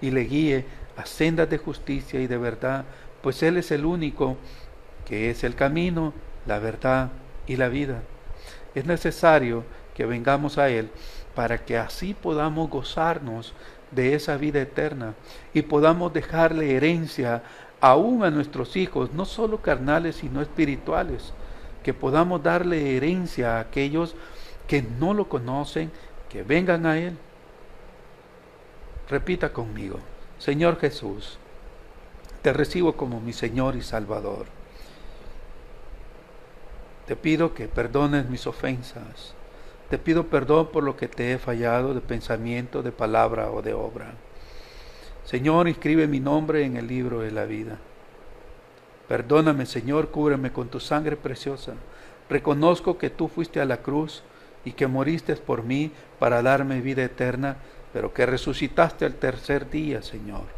y 0.00 0.12
le 0.12 0.20
guíe 0.20 0.64
a 0.96 1.04
sendas 1.04 1.50
de 1.50 1.58
justicia 1.58 2.20
y 2.20 2.28
de 2.28 2.38
verdad, 2.38 2.84
pues 3.26 3.42
Él 3.42 3.56
es 3.56 3.72
el 3.72 3.84
único 3.84 4.36
que 5.04 5.30
es 5.30 5.42
el 5.42 5.56
camino, 5.56 6.12
la 6.46 6.60
verdad 6.60 7.10
y 7.48 7.56
la 7.56 7.68
vida. 7.68 8.02
Es 8.76 8.86
necesario 8.86 9.64
que 9.96 10.06
vengamos 10.06 10.58
a 10.58 10.68
Él 10.68 10.90
para 11.34 11.64
que 11.64 11.76
así 11.76 12.14
podamos 12.14 12.70
gozarnos 12.70 13.52
de 13.90 14.14
esa 14.14 14.36
vida 14.36 14.60
eterna 14.60 15.14
y 15.52 15.62
podamos 15.62 16.12
dejarle 16.12 16.76
herencia 16.76 17.42
aún 17.80 18.22
a 18.22 18.30
nuestros 18.30 18.76
hijos, 18.76 19.12
no 19.12 19.24
solo 19.24 19.60
carnales, 19.60 20.14
sino 20.14 20.40
espirituales, 20.40 21.32
que 21.82 21.92
podamos 21.92 22.44
darle 22.44 22.96
herencia 22.96 23.56
a 23.56 23.60
aquellos 23.60 24.14
que 24.68 24.82
no 25.00 25.14
lo 25.14 25.28
conocen, 25.28 25.90
que 26.28 26.44
vengan 26.44 26.86
a 26.86 26.96
Él. 26.96 27.18
Repita 29.10 29.52
conmigo, 29.52 29.98
Señor 30.38 30.78
Jesús, 30.78 31.40
te 32.46 32.52
recibo 32.52 32.92
como 32.92 33.20
mi 33.20 33.32
Señor 33.32 33.74
y 33.74 33.82
Salvador. 33.82 34.46
Te 37.04 37.16
pido 37.16 37.54
que 37.54 37.66
perdones 37.66 38.28
mis 38.28 38.46
ofensas. 38.46 39.34
Te 39.90 39.98
pido 39.98 40.28
perdón 40.28 40.68
por 40.68 40.84
lo 40.84 40.96
que 40.96 41.08
te 41.08 41.32
he 41.32 41.38
fallado 41.38 41.92
de 41.92 42.00
pensamiento, 42.00 42.84
de 42.84 42.92
palabra 42.92 43.50
o 43.50 43.62
de 43.62 43.74
obra. 43.74 44.14
Señor, 45.24 45.66
inscribe 45.66 46.06
mi 46.06 46.20
nombre 46.20 46.64
en 46.64 46.76
el 46.76 46.86
libro 46.86 47.18
de 47.18 47.32
la 47.32 47.46
vida. 47.46 47.78
Perdóname, 49.08 49.66
Señor, 49.66 50.12
cúbreme 50.12 50.52
con 50.52 50.68
tu 50.68 50.78
sangre 50.78 51.16
preciosa. 51.16 51.72
Reconozco 52.30 52.96
que 52.96 53.10
tú 53.10 53.26
fuiste 53.26 53.60
a 53.60 53.64
la 53.64 53.78
cruz 53.78 54.22
y 54.64 54.70
que 54.70 54.86
moriste 54.86 55.34
por 55.34 55.64
mí 55.64 55.90
para 56.20 56.42
darme 56.42 56.80
vida 56.80 57.02
eterna, 57.02 57.56
pero 57.92 58.14
que 58.14 58.24
resucitaste 58.24 59.04
al 59.04 59.14
tercer 59.14 59.68
día, 59.68 60.00
Señor. 60.00 60.55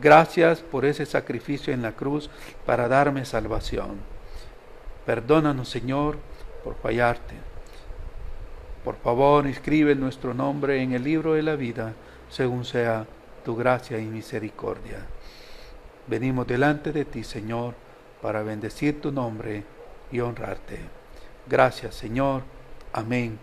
Gracias 0.00 0.60
por 0.60 0.84
ese 0.84 1.06
sacrificio 1.06 1.74
en 1.74 1.82
la 1.82 1.92
cruz 1.92 2.30
para 2.64 2.86
darme 2.86 3.24
salvación. 3.24 3.96
Perdónanos, 5.04 5.68
Señor, 5.68 6.18
por 6.62 6.76
fallarte. 6.76 7.34
Por 8.84 8.96
favor, 8.96 9.46
inscribe 9.46 9.94
nuestro 9.96 10.34
nombre 10.34 10.82
en 10.82 10.92
el 10.92 11.02
libro 11.02 11.34
de 11.34 11.42
la 11.42 11.56
vida, 11.56 11.94
según 12.30 12.64
sea 12.64 13.06
tu 13.44 13.56
gracia 13.56 13.98
y 13.98 14.06
misericordia. 14.06 14.98
Venimos 16.06 16.46
delante 16.46 16.92
de 16.92 17.04
ti, 17.04 17.24
Señor, 17.24 17.74
para 18.22 18.42
bendecir 18.42 19.00
tu 19.00 19.10
nombre 19.10 19.64
y 20.12 20.20
honrarte. 20.20 20.78
Gracias, 21.46 21.96
Señor. 21.96 22.42
Amén 22.92 23.38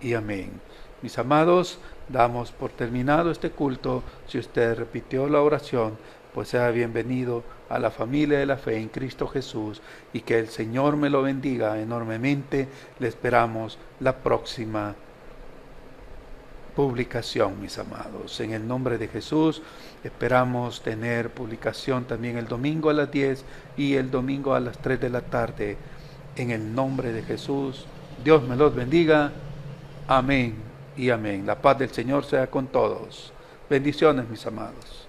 y 0.00 0.14
amén. 0.14 0.50
Mis 1.02 1.18
amados, 1.18 1.78
damos 2.12 2.52
por 2.52 2.70
terminado 2.70 3.30
este 3.30 3.50
culto. 3.50 4.02
Si 4.26 4.38
usted 4.38 4.76
repitió 4.76 5.28
la 5.28 5.40
oración, 5.40 5.96
pues 6.34 6.48
sea 6.48 6.70
bienvenido 6.70 7.42
a 7.68 7.78
la 7.78 7.90
familia 7.90 8.38
de 8.38 8.46
la 8.46 8.56
fe 8.56 8.78
en 8.78 8.88
Cristo 8.88 9.26
Jesús 9.26 9.80
y 10.12 10.20
que 10.20 10.38
el 10.38 10.48
Señor 10.48 10.96
me 10.96 11.10
lo 11.10 11.22
bendiga 11.22 11.80
enormemente. 11.80 12.68
Le 12.98 13.08
esperamos 13.08 13.78
la 14.00 14.16
próxima 14.16 14.94
publicación, 16.74 17.60
mis 17.60 17.78
amados. 17.78 18.38
En 18.40 18.52
el 18.52 18.66
nombre 18.66 18.96
de 18.96 19.08
Jesús 19.08 19.62
esperamos 20.04 20.82
tener 20.82 21.30
publicación 21.30 22.04
también 22.04 22.38
el 22.38 22.46
domingo 22.46 22.90
a 22.90 22.94
las 22.94 23.10
10 23.10 23.44
y 23.76 23.94
el 23.94 24.10
domingo 24.10 24.54
a 24.54 24.60
las 24.60 24.78
3 24.78 25.00
de 25.00 25.10
la 25.10 25.20
tarde. 25.20 25.76
En 26.36 26.50
el 26.50 26.74
nombre 26.74 27.12
de 27.12 27.22
Jesús, 27.22 27.86
Dios 28.24 28.42
me 28.44 28.56
los 28.56 28.74
bendiga. 28.74 29.32
Amén 30.06 30.69
y 30.96 31.10
amén. 31.10 31.46
La 31.46 31.60
paz 31.60 31.78
del 31.78 31.90
Señor 31.90 32.24
sea 32.24 32.48
con 32.48 32.66
todos. 32.66 33.32
Bendiciones, 33.68 34.28
mis 34.28 34.46
amados. 34.46 34.99